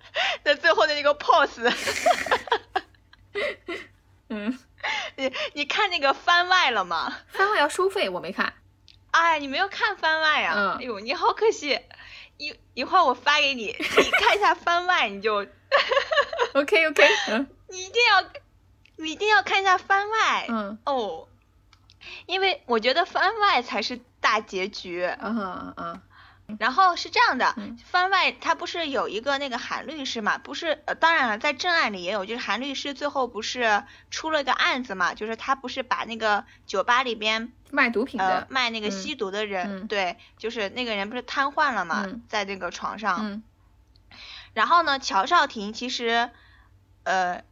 [0.44, 1.74] 的最后的那个 pose，
[4.30, 4.58] 嗯。
[5.20, 7.18] 你 你看那个番外了吗？
[7.28, 8.54] 番外要收费，我没看。
[9.12, 10.54] 哎，你没有看番外啊？
[10.58, 10.78] 嗯。
[10.78, 11.80] 哎呦，你好可惜。
[12.38, 15.46] 一一会儿我发给你， 你看一下番外，你就。
[16.54, 17.08] OK OK。
[17.28, 17.48] 嗯。
[17.68, 18.24] 你一定要，
[18.96, 20.46] 你一定要看一下番外。
[20.48, 20.80] 嗯。
[20.86, 21.28] 哦。
[22.26, 25.04] 因为我觉得番外才是大结局。
[25.04, 26.02] 啊啊。
[26.58, 30.38] 然后是这样的，番外他不是有一个那个韩律师嘛？
[30.38, 35.14] 不是，呃，当然了，在正案里也有，就是韩律师最后不是出了个案子嘛？
[35.14, 43.44] 就是他不是把那个酒吧里边卖毒品的、卖那个吸毒的人，对，就是那个人不是瘫痪了嘛，在那个床上。
[44.54, 46.32] 然后呢，乔少廷其实，
[47.04, 47.44] 呃，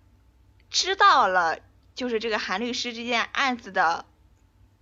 [0.70, 1.60] 知道了
[1.94, 4.06] 就是这个韩律师这件案子的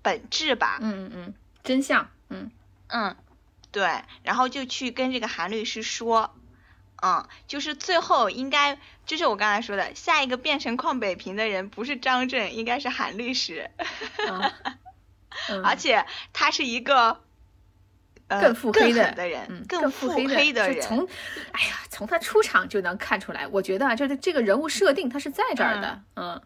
[0.02, 0.78] 本质吧。
[0.82, 2.10] 嗯嗯嗯，真相。
[2.30, 2.50] 嗯
[2.88, 3.16] 嗯，
[3.76, 3.90] 对，
[4.24, 6.34] 然后就去跟这个韩律师说，
[7.04, 13.70] 嗯，就是最后应该就是我刚才说的，下一个变成邝北平的人不是张震，应该是韩律师。
[15.62, 17.20] 而且他是一个
[18.30, 20.82] 更腹黑的人，更腹黑的人。
[20.82, 21.06] 从
[21.52, 26.02] 哎呀，从他出场就能看出来，我觉得啊，就是这个人物设定他是在这儿的。
[26.16, 26.42] 嗯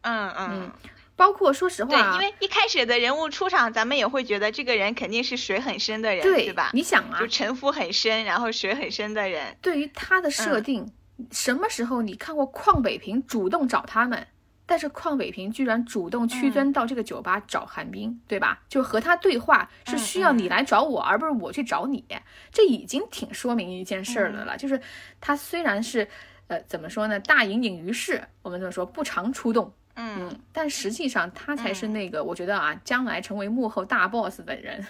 [0.00, 0.72] 嗯嗯。
[1.18, 6.70] 包括说实话，对，因为一开始的人物出场，咱们也会觉得这个人肯定是水很深的人，对吧？
[6.72, 9.56] 你想啊，就城府很深，然后水很深的人。
[9.60, 10.88] 对于他的设定，
[11.32, 14.28] 什么时候你看过邝北平主动找他们？
[14.64, 18.60] 但是邝北平居然主动屈尊到这个酒吧找韩冰，对吧？
[18.68, 22.04] 就和他对话是需要你来找我，而不是我去找你。
[22.52, 24.80] 这已经挺说明一件事儿的了，就是
[25.20, 26.06] 他虽然是，
[26.46, 27.18] 呃，怎么说呢？
[27.18, 28.86] 大隐隐于市，我们怎么说？
[28.86, 29.72] 不常出动。
[30.00, 34.86] 嗯，但实际上他才是那个，我觉得啊，将来成为幕后大 boss 的人，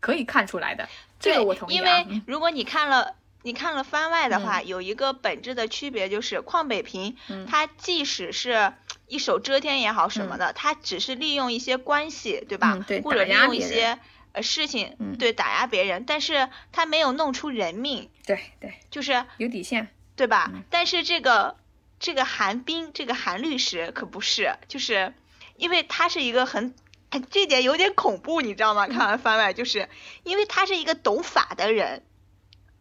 [0.00, 0.88] 可以看出来的。
[1.20, 1.76] 这个我同意。
[1.76, 8.72] 因为如果你看了你看了番外的话，有一个本质的区别就是，邝北平他即使是
[9.06, 12.84] 一手遮天也好什么的，他只是利用一些关系，对吧？
[12.84, 14.00] 对，或者利用一些
[14.32, 18.10] 呃事情，对，打压别人，但是他没有弄出人命。
[18.26, 19.86] 对对，就是有底线，
[20.16, 20.50] 对吧？
[20.68, 21.54] 但是这个。
[22.00, 25.12] 这个韩冰，这个韩律师可不是，就是
[25.56, 26.74] 因为他是一个很，
[27.30, 28.86] 这点有点恐怖，你知道吗？
[28.86, 29.88] 看完番外，就是
[30.22, 32.04] 因为他是一个懂法的人，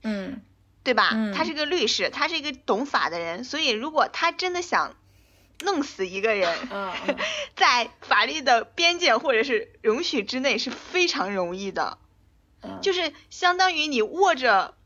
[0.04, 0.42] 嗯，
[0.84, 1.10] 对吧？
[1.34, 4.96] 他是个律师，他是一个懂法的人，所以如果他真的想
[5.62, 6.56] 弄死一个人，
[7.58, 11.98] 在法律的边界或者是容许之内是非常容易的，
[12.84, 14.77] 就是相当于你握着。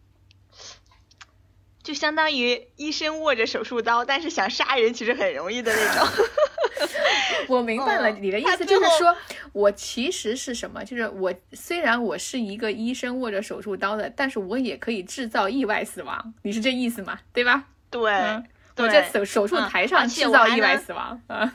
[1.84, 6.25] 就相当于医生握着手术刀，但是想杀人其实很容易的那种。
[7.47, 9.15] 我明白了你的意思，就是说
[9.51, 10.84] 我其实是什么？
[10.84, 16.34] 就是我虽然我是一个医生握着手术刀的，但是我也可以制造意外死亡。
[16.43, 17.19] 你是这意思吗？
[17.34, 17.65] 对吧？
[17.89, 18.01] 对，
[18.77, 21.19] 我在手手术台上制造意外死亡。
[21.27, 21.51] 嗯，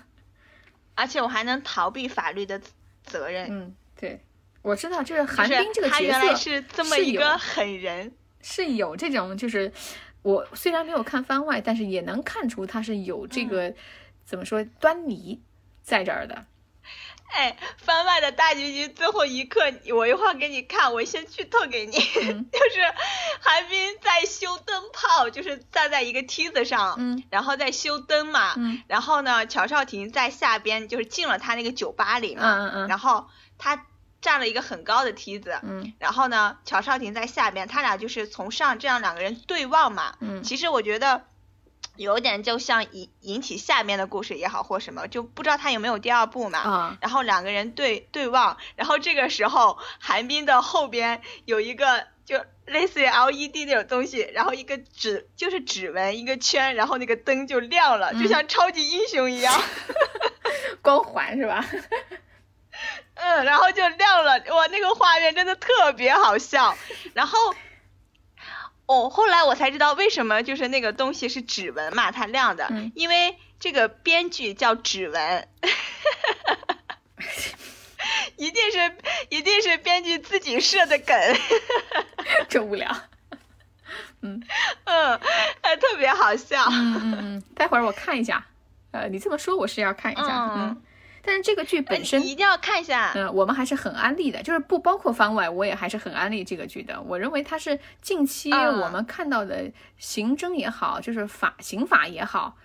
[0.94, 2.60] 而且我还能逃避法律的
[3.04, 3.46] 责任。
[3.50, 4.20] 嗯，对，
[4.62, 8.12] 我知道，就是韩冰这个角色是这么一个狠人，
[8.42, 9.72] 是有这种就是。
[10.26, 13.72] 我虽然没有看番外，但是也能看出他是有这个
[14.24, 15.40] 怎么说端倪
[15.84, 16.44] 在这儿的。
[17.30, 19.60] 哎，番外的大结局最后一刻，
[19.94, 22.80] 我一会儿给你看，我先剧透给你， 就是
[23.40, 33.86] 韩冰在修灯泡，就是站在一个梯子上，嗯，然后在修灯嘛，嗯，然后呢，乔少廷在下边就是进了他那个酒吧里嘛，嗯嗯嗯，然后他。
[34.20, 41.24] 站了一个很高的梯子，嗯，然后呢，乔少廷在下边，他俩就是从上这样两个人对望嘛，嗯，其实我觉得
[41.96, 59.54] 有点就像引引起下面的故事也好或什么，就不知道他有没有第二部嘛，啊，然后两个人对对望，然后这个时候韩冰的后边有一个就类似于 LED 那种东西，然后一个指就是指纹一个圈，然后那个灯就亮了，就像超级英雄一样，
[60.82, 61.64] 光环是吧？
[63.16, 66.76] 嗯，然后就亮了，哇，那个画面真的特别好笑。
[67.14, 67.38] 然后，
[68.86, 75.48] 哦，后来我才知道为什么就是那个东西是指纹嘛，它亮的，因为这个编剧叫指纹，
[78.36, 78.96] 一定是
[79.30, 81.16] 一定是编剧自己设的梗，
[82.48, 82.94] 真无聊。
[84.20, 84.42] 嗯
[84.84, 85.20] 嗯，
[85.62, 86.66] 还特别好笑。
[86.70, 88.44] 嗯嗯嗯，待会儿我看一下。
[88.90, 90.50] 呃，你这么说，我是要看一下。
[90.54, 90.82] 嗯。
[91.26, 97.02] 但是这个剧本身一定要看一下，嗯，我们还是很安利的，就是不包括番外，我也还是很安利这个剧的。
[97.02, 102.56] 我认为它是近期我们看到的刑侦也好，就是法刑法也好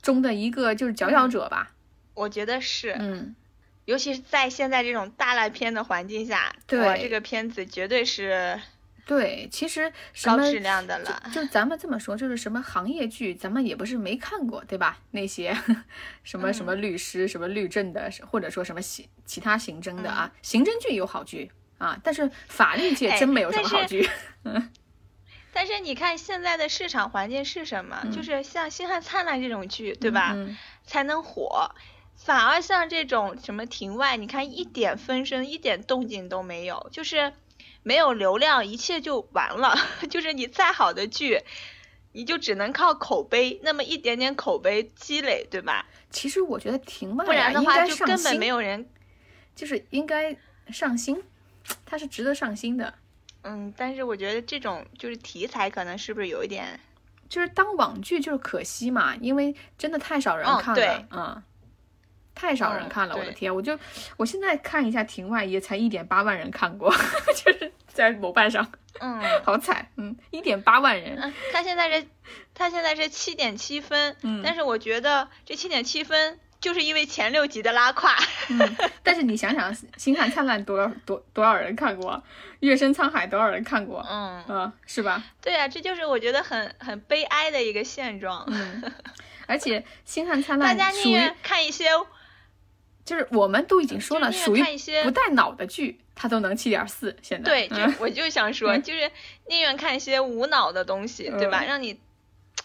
[0.00, 1.72] 中的一个就是佼佼者吧。
[2.14, 3.36] 我觉得是，嗯，
[3.84, 8.58] 尤其是在现在这种大烂片的环境下，对这个片子绝对是。
[9.08, 9.90] 对，其实
[10.22, 14.98] 高质量的了，就咱们这么说，就是什么行业剧，咱们也不是没看过，对吧？
[15.12, 15.56] 那些
[16.22, 24.06] 什么什么律师、什么律政的，或者说什么刑其他刑侦的啊，刑侦剧有好剧啊，但是法律界真没有什么好剧。
[24.44, 24.70] 嗯。
[25.54, 28.06] 但是你看现在的市场环境是什么？
[28.14, 30.36] 就是像《星汉灿烂》这种剧，对吧？
[30.84, 31.74] 才能火。
[32.14, 37.32] 反而像这种什么庭外，你看一点风声、一点动静都没有，就是。
[37.88, 39.74] 没有流量，一切就完了。
[40.10, 41.40] 就是你再好的剧，
[42.12, 45.86] 你就只能靠口碑，那么一点点口碑积累，对吧？
[46.10, 48.86] 其实我觉得挺慢，不然的话就根本没有人，
[49.56, 50.36] 就是应该
[50.70, 51.22] 上心，
[51.86, 52.92] 它是值得上心的。
[53.44, 56.78] 嗯，但是我觉得这种就是题材可能是不是有一点，
[57.26, 60.74] 就是当网剧就是可惜嘛，因为真的太少人看了。
[60.74, 61.42] 对，嗯，
[62.34, 63.54] 太少人看了，嗯我的天！
[63.54, 63.78] 我就
[64.18, 66.92] 我现在看一下庭外，也才一点八万人看过，
[67.34, 69.20] 就是在某瓣上，嗯。
[69.44, 72.06] 好惨，嗯，一点八万人，嗯，他现在是，
[72.54, 74.40] 他现在是七点七分，嗯。
[74.44, 78.14] 但是我觉得这七点七分就是因为前六集的拉胯，
[78.50, 82.12] 嗯，但是你想想，《星汉灿烂》多少多多少人看过，
[82.60, 85.22] 《月升沧海》多少人看过，嗯，嗯，是吧？
[85.40, 88.92] 对啊，这就是我觉得很很悲哀的一个现状，嗯，
[89.46, 91.90] 而且《星汉灿烂大家》宁愿看一些，
[93.08, 97.16] 就是我们都已经说了，属于看一些不带脑的剧，它都能七点四。
[97.22, 99.10] 现在对，就嗯我就想说，嗯就是
[99.46, 101.60] 宁愿看一些无脑的东西，对吧？
[101.62, 101.98] 嗯让你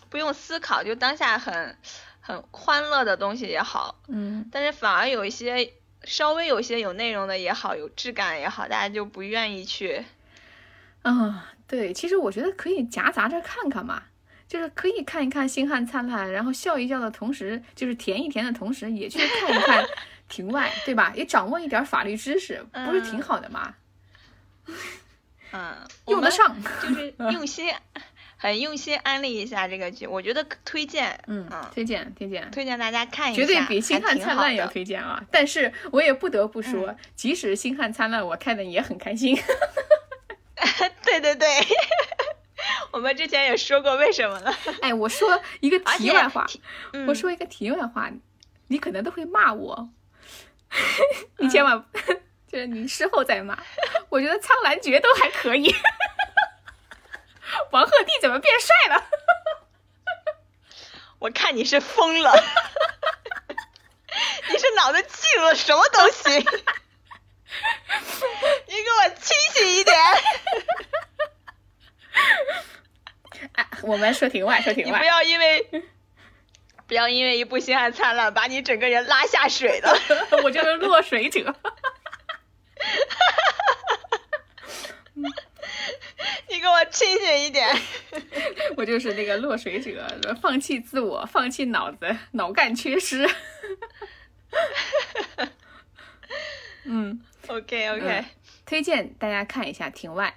[0.10, 1.78] 不用思考，就当下很
[2.20, 5.72] 很欢乐的东西也好，嗯但是反而有一些
[6.04, 10.04] 稍微有一些有内容的也好，有质感也好，大家就不愿意去。
[11.04, 14.04] 嗯，对，其实我觉得可以夹杂着看看嘛，
[14.48, 19.86] 就是可以看一看《星汉灿烂》，然后笑一笑的同时，就是甜一甜的同时，也去看一看
[20.28, 21.14] 庭外，对吧？
[21.16, 23.76] 也掌握一点法律知识，不是挺好的吗？
[25.52, 25.76] 嗯，
[26.08, 26.56] 用得上。
[26.82, 27.72] 就是用心，
[28.38, 35.24] 很用心安利一下这个剧，我觉得推荐，嗯，推荐推荐，推荐大家看一下，绝对比《星汉灿烂》要推荐啊！
[35.32, 39.38] 但是我也不得不说，嗯即使《星汉灿烂》我看的也很开心。
[41.06, 41.48] 对对对，
[42.92, 44.52] 我们之前也说过为什么了。
[44.82, 46.48] 哎，我说一个题外话，
[46.94, 48.10] 嗯我说一个题外话，
[48.70, 49.90] 你可能都会骂我，
[51.38, 51.86] 你千万、
[52.52, 53.58] 就是你事后再骂。
[54.10, 55.74] 我觉得苍兰诀都还可以，
[57.72, 59.04] 王鹤棣怎么变帅了？
[61.20, 62.34] 我看你是疯了，
[64.50, 66.30] 你是脑子进了什么东西？
[68.68, 69.96] 你给我清醒一点！
[73.54, 75.04] 哎，我们说庭外，说庭你不。
[75.04, 75.84] 要因为
[76.94, 79.92] 不要因为一部《星汉灿烂》把你整个人拉下水了。
[80.44, 81.40] 我就是落水者。
[86.48, 87.68] 你给我清醒一点！
[88.78, 90.08] 我就是那个落水者，
[90.40, 93.28] 放弃自我，放弃脑子，脑干缺失。
[96.84, 98.26] 嗯，OK OK，嗯
[98.68, 100.36] 推荐大家看一下《庭外》，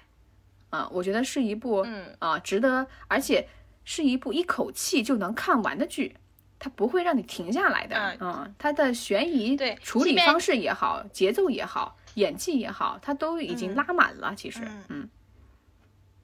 [0.75, 3.47] 啊，我觉得是一部嗯啊值得，而且
[3.85, 6.17] 是一部一口气就能看完的剧，
[6.59, 7.97] 它不会让你停下来的。
[8.21, 14.35] 嗯啊，它的悬疑对处理方式也好，节奏也好，演技也好，它都已经嗯拉满了。
[14.37, 15.11] 其实，嗯嗯，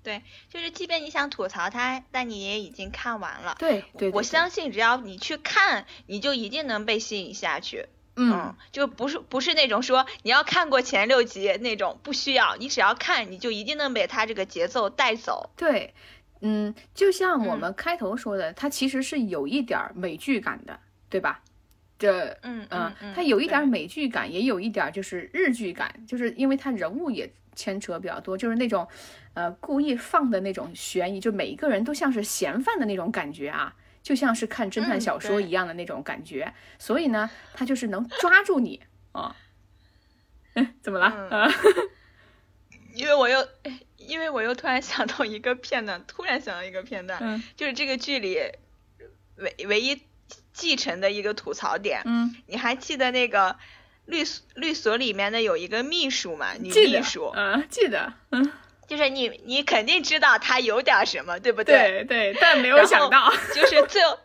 [0.03, 3.57] 对，就是即便你想吐槽它，但你也已经看完了。
[3.59, 7.87] 对对，对我相信只要你去看，你就一定能被吸引下去。
[8.15, 15.51] 嗯，就不是不是那种说你要看过前六集那种，不需要，你只要看，你就一定能被它这个节奏带走。
[15.57, 15.95] 对，
[16.43, 17.61] 嗯，就像我嗯。
[17.61, 20.79] 们开头说的，它其实是有一点儿美剧感的，
[21.09, 21.43] 对吧？
[21.99, 28.87] 这，嗯嗯嗯，它有一点儿美剧感，也有一点儿就是日剧感，就是因为它人物也牵扯比较多，就是那种，
[29.35, 38.81] 呃，故意放的那种悬疑，就每一个人都像是嫌犯的那种感觉啊，就像是看侦探嗯小说一样的那种感觉，所以呢，它就是能抓住你
[39.13, 39.37] 啊。
[40.55, 41.49] 嗯， 怎么了？
[42.95, 43.47] 因为我又
[43.97, 47.43] 因为我又突然想到一个片段，突然想到一个片段，嗯。
[47.57, 48.39] 就是这个剧里
[49.37, 50.03] 唯唯一
[50.53, 52.03] 继承的一个吐槽点。
[52.05, 53.57] 嗯，你还记得那个
[54.07, 56.55] 律所律所里面的有一个秘书嘛？
[56.55, 58.53] 女，秘书，嗯，记得，嗯，
[58.89, 62.05] 就是你你肯定知道她有点什么，对不对？
[62.05, 64.19] 对对，但没有想到，就是最后，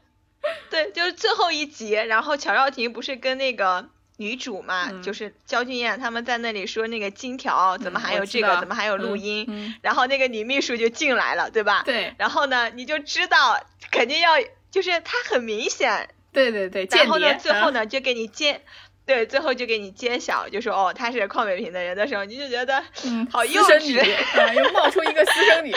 [0.70, 3.88] 对，就是最后一集，然后乔耀廷不是跟那个
[4.18, 11.84] 女主嘛，嗯就是焦俊艳他们在那里说那个金条怎么嗯还有这个，怎么还有录嗯音，嗯然后那个女秘书就进来了，对吧？。
[11.86, 14.34] 对然后呢，你就知道肯定要，
[14.72, 18.62] 就是他很明显，对对对，间然后呢，最后呢就给你揭。
[19.06, 24.04] 对，最后就给你揭晓，就说哦，她是邝美萍的人的时候，你就觉得，嗯，好幼稚
[24.38, 25.74] 啊，又冒出一个私生女，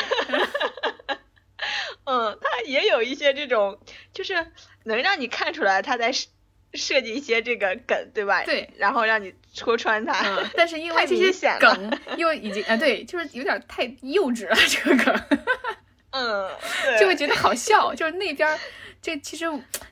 [2.06, 3.78] 嗯，他也有一些这种，
[4.12, 4.48] 就是
[4.82, 6.10] 能让你看出来他在
[6.74, 8.42] 设设计一些这个梗，对吧？
[8.44, 10.12] 对，然后让你戳穿他。
[10.26, 15.40] 嗯，但是因为太这些梗又已经啊，对，就是有点太幼稚了，这个梗
[16.12, 16.50] 嗯，
[16.98, 18.58] 就会觉得好笑，就是那边儿。
[19.02, 19.46] 这其实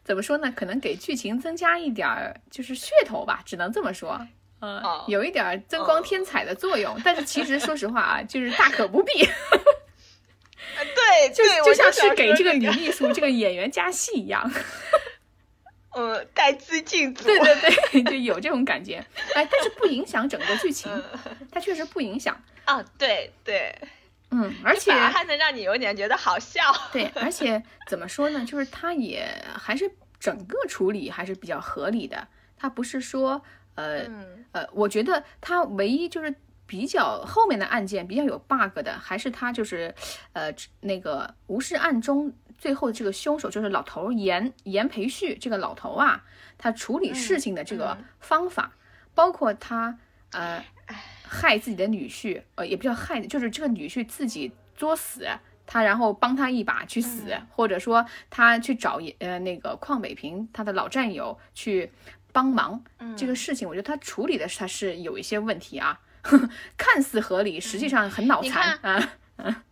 [0.05, 0.52] 怎么说呢？
[0.55, 4.20] 可能给剧情增加一点儿就是噱头吧，只能这么说。
[4.60, 9.12] 嗯哦，有一点儿增光添彩的作用，但是其实说实话啊，就是大可不必，
[10.76, 14.50] 对，就对，就像是给这个女秘书这个演员加戏一样。
[15.98, 17.24] 嗯带资进组。
[17.24, 17.54] 对对
[17.90, 19.04] 对， 就有这种感觉。
[19.34, 22.40] 哎，但是不影响整个剧情，嗯它确实不影响。
[22.64, 23.74] 啊，对对，
[24.30, 26.62] 嗯，而且还能让你有点觉得好笑。
[26.92, 28.44] 对，而且怎么说呢？
[28.44, 29.26] 就是它也
[29.58, 32.28] 还是整个处理还是比较合理的。
[32.56, 33.42] 它不是说
[33.74, 36.34] 呃嗯呃，我觉得它唯一就是
[36.66, 39.94] 比较后面的案件比较有 bug 的，还是他就是
[40.34, 46.24] 呃那个无视案中最后这个凶手就是老头儿严严培旭这个老头啊，
[46.59, 48.72] 他处理事情的这个嗯方法，
[49.14, 49.97] 包括他
[50.32, 50.64] 呃
[51.22, 55.26] 害自己的女婿，呃也不叫害，就是这个女婿自己作死。
[55.70, 61.93] 他然后帮他一把去死，嗯或者说他去找呃那个邝北平他的老战友去
[62.32, 66.01] 帮忙，嗯这个事情，我觉得他处理的他是有一些问题啊，
[66.78, 69.12] 看似合理，实际上很脑你残啊。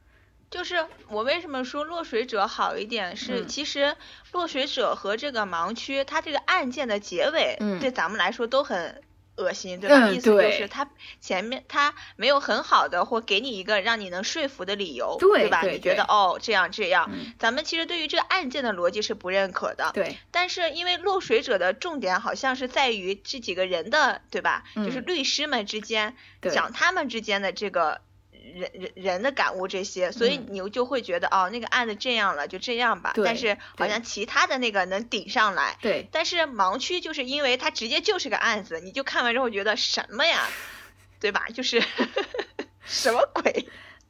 [0.50, 3.48] 就是我为什么说落水者好一点是，嗯。
[3.48, 3.96] 其实
[4.32, 7.80] 落水者和这个盲区，它这个案件的结尾，嗯。
[7.80, 9.02] 对咱们来说都很
[9.36, 10.06] 恶心，对吧？
[10.06, 10.88] 嗯意思就是他
[11.20, 15.18] 前面他没有很好的或给你一个让你能说服的理由，
[15.50, 15.60] 吧？
[15.60, 17.34] 对对你觉得哦这样这样，嗯。
[17.38, 24.64] 咱们其实对于这个案件的逻辑是不认可的，对，但是因为落水者的重点好像是在于这几个人的，对吧？
[24.74, 28.00] 就是嗯律师们之间讲他们之间的这个
[28.54, 33.12] 人人人的感悟这些，所以嗯你就会觉得哦，那个案子这样了就这样吧。
[33.24, 35.76] 但是好像其他的那个能顶上来。
[35.80, 40.46] 对，但是盲区就是因为它直接就是个案子，你就看完之后觉得什么呀，
[41.20, 41.46] 对吧？
[41.54, 41.82] 就是
[42.84, 43.68] 什么鬼？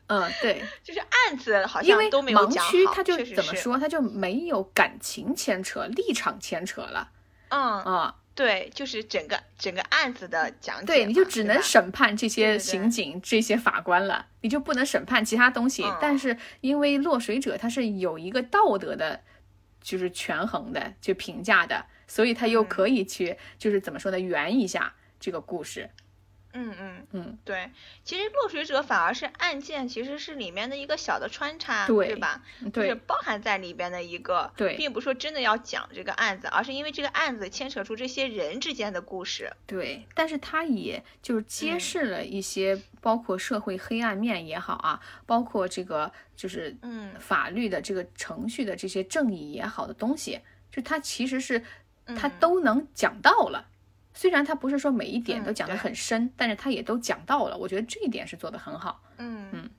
[0.09, 3.35] 嗯，对，就是案子好像都没有盲讲好，区他就是？
[3.35, 7.11] 怎么说，他就没有感情牵扯、立场牵扯了
[7.49, 8.15] 嗯，啊。
[8.37, 15.83] 对，就是整个整个案子的讲解，对，你就只能审判这些对对刑警、这些法官了，你就不能审判其他东西。
[15.83, 19.23] 嗯但是因为落水者他是有一个道德的，
[19.81, 25.89] 就是权衡的，就评价的，所以他又嗯可以去，就是怎么说呢，圆一下这个故事。
[26.59, 27.71] 嗯嗯嗯，对，
[28.03, 32.43] 其实落水者反而是案件，其实是里面的一个小的穿插，对吧？
[32.61, 39.53] 就是对包含在里边的一个，对并不是说真的要讲这个案子，而是因为这个案子牵扯出这些人之间的故事。
[39.67, 50.41] 对，但是他也就是揭嗯示了一些，包括社会黑暗面也好啊，包括这个就是嗯法律的这个程序的这些正义也好的东西，
[50.73, 51.63] 就他其实是
[52.17, 53.69] 他嗯都能讲到了。
[54.17, 57.57] 虽然他不是说每一点嗯都讲得很深，但是他也都讲到了。
[57.57, 59.01] 我觉得这一点是做得很好。
[59.19, 59.71] 嗯嗯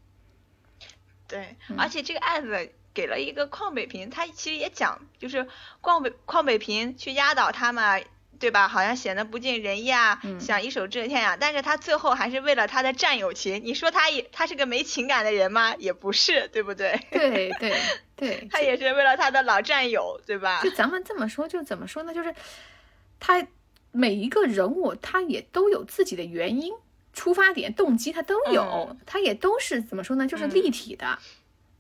[1.28, 5.48] 对，嗯而且这个案子给了一个邝北平，他其实也讲，就是
[5.82, 8.00] 邝北邝北平去压倒他嘛。
[8.40, 8.68] 对吧？
[8.68, 13.60] 好像显得不尽人意啊，嗯想一手遮天啊、但是他最后还是为了他的战友情。
[13.66, 15.76] 你说他也他是个没情感的人吗？
[15.80, 17.02] 也不是，对不对？
[17.10, 17.76] 对 对
[18.16, 20.70] 对，他也是为了他的老战友，对吧就？
[20.70, 22.14] 咱们这么说，就怎么说呢？
[22.14, 22.32] 就是
[23.20, 23.44] 他
[23.98, 26.72] 每一个人物，他也都有自己的原因、
[27.14, 30.28] 出发点、动机，他都有，嗯他也都是怎么说呢？
[30.28, 31.18] 就是立体的。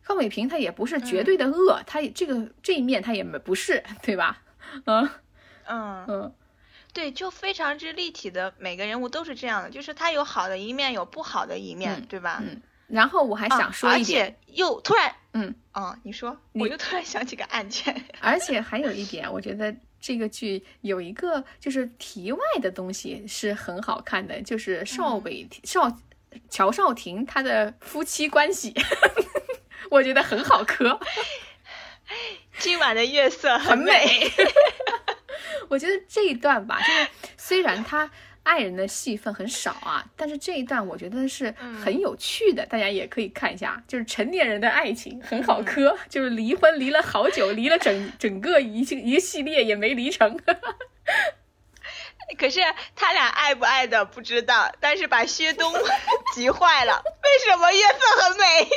[0.04, 4.42] 康伟平他也不是绝嗯对的恶，他也这个这一面他也不是，对吧？
[4.86, 5.10] 嗯
[5.66, 6.34] 嗯，嗯，
[6.94, 12.42] 对，就非常之立体的，每个人物都是这样的，就是他有好的一面，有不好的一面，嗯对吧？
[12.42, 25.98] 嗯然后我还啊想说一点，而且又突然，嗯，哦，你说，你我又突然想起个案件，而且还有一点，我觉得这个剧有一个就是题外的东西是很好看的，就是邵嗯伟、邵
[26.50, 28.74] 乔少廷他的夫妻关系，
[29.90, 31.00] 我觉得很好磕，
[32.60, 34.06] 今晚的月色很美。
[34.06, 34.32] 美。
[35.70, 38.10] 我觉得这一段吧，就是虽然他
[38.48, 41.54] 爱人的戏份很少啊，但是这一段我觉得是
[41.84, 50.40] 很有趣的，大家也可以看一下，就是成年人的爱情很好磕，就是离婚离了好久，离了整 整个一系一个系列也没离成。
[52.38, 52.60] 可是
[52.96, 55.74] 他俩爱不爱的不知道，但是把薛东
[56.36, 57.02] 急坏了。
[57.24, 58.70] 为什么月色很美？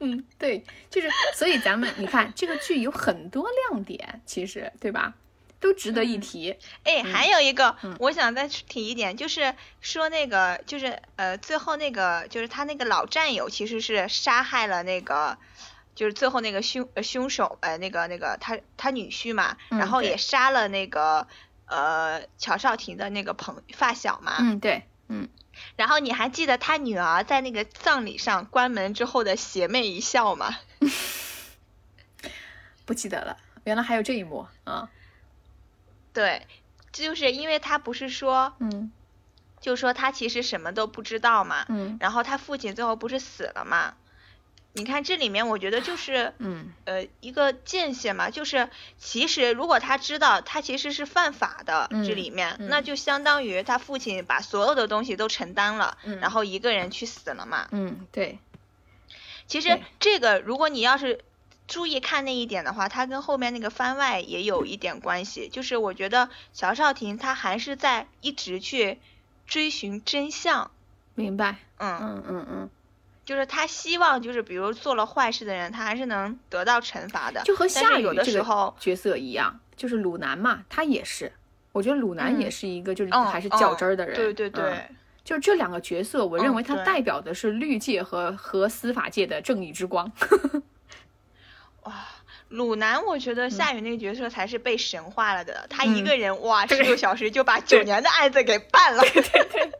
[0.00, 5.14] 嗯，对，就是所以咱们你看这个剧有很多亮点，其实对吧？
[5.66, 6.56] 都值得一提。
[6.84, 15.36] 哎，还有一个，嗯我想再提一点，就是说那个，就是呃，最后那个，就是他那个老战友其实是杀害了那个，
[15.96, 21.26] 就是最后那个凶呃凶手呃那个那个他他女婿嘛，然后也杀了那个
[21.66, 25.28] 呃乔少廷的那个朋发小嘛，嗯，对，嗯，
[25.74, 30.56] 然后你还记得他女儿在那个葬礼上关门之后的邪魅一笑吗？
[32.86, 34.88] 不记得了，原来还有这一幕啊。
[36.16, 36.46] 对，
[36.92, 38.90] 就是因为他不是说，嗯。
[39.60, 41.98] 就说他其实什么都不知道嘛，嗯。
[42.00, 43.94] 然后他父亲最后不是死了嘛？
[44.74, 48.68] 你看这里面，我觉得就是嗯呃一个界限嘛，就是
[48.98, 52.80] 其实如果他知道他其实是犯法的，嗯这里面、嗯那。
[52.80, 57.68] 就相当于他父亲把所有的东西都承担了，嗯然后一个人去死了嘛。
[57.72, 58.38] 嗯，对，
[59.48, 61.20] 其实这个如果你要是
[61.66, 65.48] 注意看那一点的话，它跟后面那个番外也有一点关系。
[65.48, 68.98] 就是我觉得乔少廷他还是在一直去
[69.46, 70.70] 追寻真相。
[71.14, 71.56] 明白。
[71.78, 72.70] 嗯嗯嗯嗯，
[73.24, 77.42] 就是他希望，就是比如做了坏事的人，他还是能得到惩罚的。
[77.44, 81.32] 就和夏雨的这个时候角色一样，就是鲁南嘛，他也是。
[81.72, 84.14] 我觉得鲁南嗯也是一个就是嗯还是较真儿的人。
[84.14, 84.64] 对对对。
[84.64, 90.08] 嗯就这两个角色，我认为它嗯对代表的是律界和和司法界的正义之光。
[91.86, 91.92] 哇，
[92.48, 95.66] 鲁南，我觉得夏雨那个角色才是被神化了的。
[95.70, 99.02] 他嗯一个人哇，十对六小时就把九年的案子给办了。
[99.02, 99.70] 对对对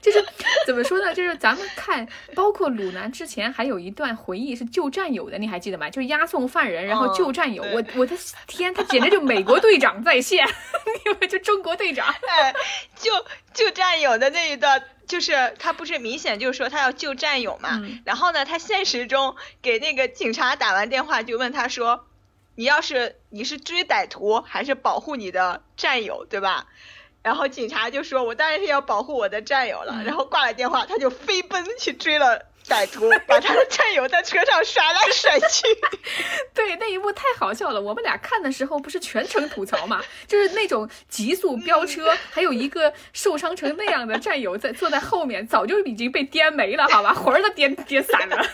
[0.00, 0.24] 就是
[0.66, 1.12] 怎么说呢？
[1.14, 5.90] 就是咱们看，包括鲁南之前还有一段回忆是救战友的，你还记得吗？
[5.90, 7.62] 就是押送犯人，然后嗯救战友。
[7.62, 8.16] 对我我的
[8.46, 10.46] 天，他简直就美国队长在线，
[11.04, 12.06] 你们就中国队长。
[12.28, 12.54] 哎，
[12.96, 13.10] 救
[13.52, 22.06] 救战友的那一段，就是他不是明显就是说他要救战友嘛，嗯然后呢，他现实中给那个警察打完电话就问他说，
[22.54, 26.66] 你要是你是追歹徒还是保护你的战友，对吧？
[27.22, 29.94] 然后警察就说，我当然是要保护我的战友了。
[29.96, 35.66] 嗯然后挂了电话，他就飞奔去追了歹徒， 把他的战友在车上甩来甩去。
[36.54, 37.80] 对，那一幕太好笑了。
[37.80, 48.36] 我们俩看的时候不是全程吐槽嘛，就是那种急速飙车，还有一个受伤成那样的战友在坐在后面，早就已经被颠没了，好吧，魂儿都颠颠散了，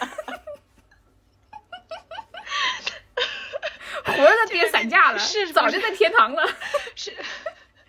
[4.04, 6.48] 魂儿都颠散架了，是早就在天堂了。
[6.94, 7.12] 是，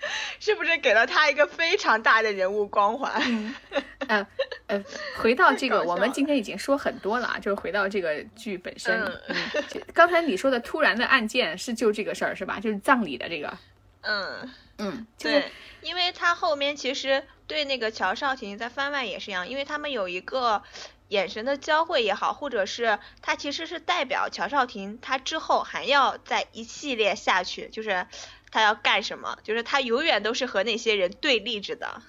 [0.40, 3.56] 是不是给了他一个非常大的人物光环？
[4.07, 4.27] 呃
[4.68, 4.84] 呃，
[5.18, 9.02] 回到这个，我们今天已经说很多了啊，就是回到这个剧本身。
[9.02, 9.36] 嗯嗯，
[9.94, 12.60] 刚才你说的突然的案件是就这个事儿是吧？
[12.60, 13.57] 就是葬礼的这个。
[14.02, 15.52] 嗯，嗯，就是对，
[15.82, 20.61] 因为他后面其实对那个乔少廷在番外也是一样，因为他们有一个
[21.07, 28.06] 眼神的交汇也好，或者是他其实是代表乔少廷他之后还要再一系列下去，就是
[28.56, 32.02] 他要干什么，就是他永远都是和那些人对立着的。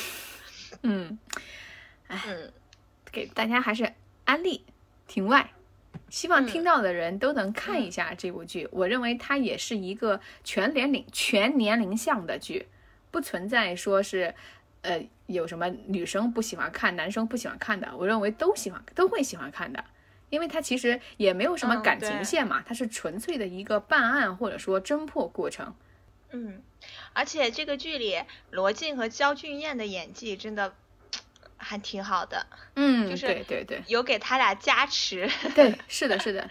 [0.80, 1.18] 嗯，
[2.08, 2.50] 嗯，
[3.10, 3.92] 给大家还是
[4.24, 4.64] 安利
[5.06, 5.52] 庭外，
[6.08, 8.66] 希望嗯听到的人都能看一下这部剧。
[8.72, 12.68] 我认为它也是一个全年龄、全年龄向的剧，
[13.10, 14.34] 不存在说是
[14.80, 17.94] 呃有什么女生不喜欢看、男生不喜欢看的。
[17.98, 19.84] 我认为都喜欢，都会喜欢看的。
[20.30, 25.74] 因为它其实也没有什么嗯感情线嘛，它是纯粹的一个办案或者说侦破过程。
[26.32, 26.62] 嗯，
[27.12, 28.18] 而且这个剧里
[28.50, 30.74] 罗晋和焦俊艳的演技真的
[31.56, 33.82] 还挺好的，嗯，就是对对对。
[33.86, 35.30] 有给他俩加持。
[35.54, 36.50] 对，是的，是的，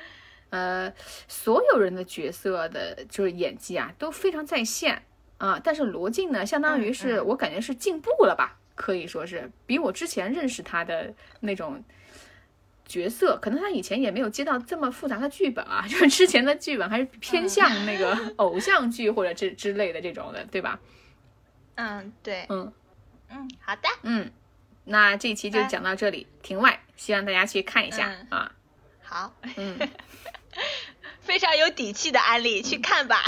[0.52, 0.94] 呃，
[1.28, 5.04] 所有人的角色的就是演技啊都非常在线
[5.38, 11.84] 啊，但是罗晋呢，相当于嗯是、嗯我感觉是进步了吧，可以说是比我之前认识他的那种
[12.92, 20.80] 角色，可能他以前也没有接到这么复杂的剧本啊， 就是之前的剧本还是偏向那个 偶像剧或者之之类的这种的，对吧？
[21.76, 22.72] 嗯，对，嗯
[23.30, 24.32] 嗯，好的，嗯，
[24.84, 28.52] 那这一期就哎讲到这里，庭外，希望大家去看一下、嗯啊，
[29.02, 29.80] 好，嗯
[31.22, 33.24] 非常有底气的安利，去看吧。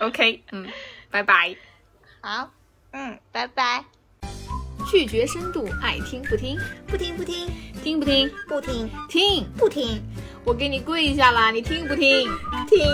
[0.00, 0.68] ，OK，嗯，
[1.10, 1.54] 拜拜。
[2.20, 2.52] 好，
[2.90, 3.97] 嗯，拜拜。
[4.90, 7.46] 拒绝深度，爱听不听，不听不听
[7.84, 8.30] 听不听？
[8.48, 9.46] 不听听！
[9.56, 10.02] 不听
[10.44, 12.28] 我给你跪下啦，你听不听？
[12.66, 12.86] 听，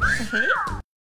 [0.00, 0.87] 嘿嘿。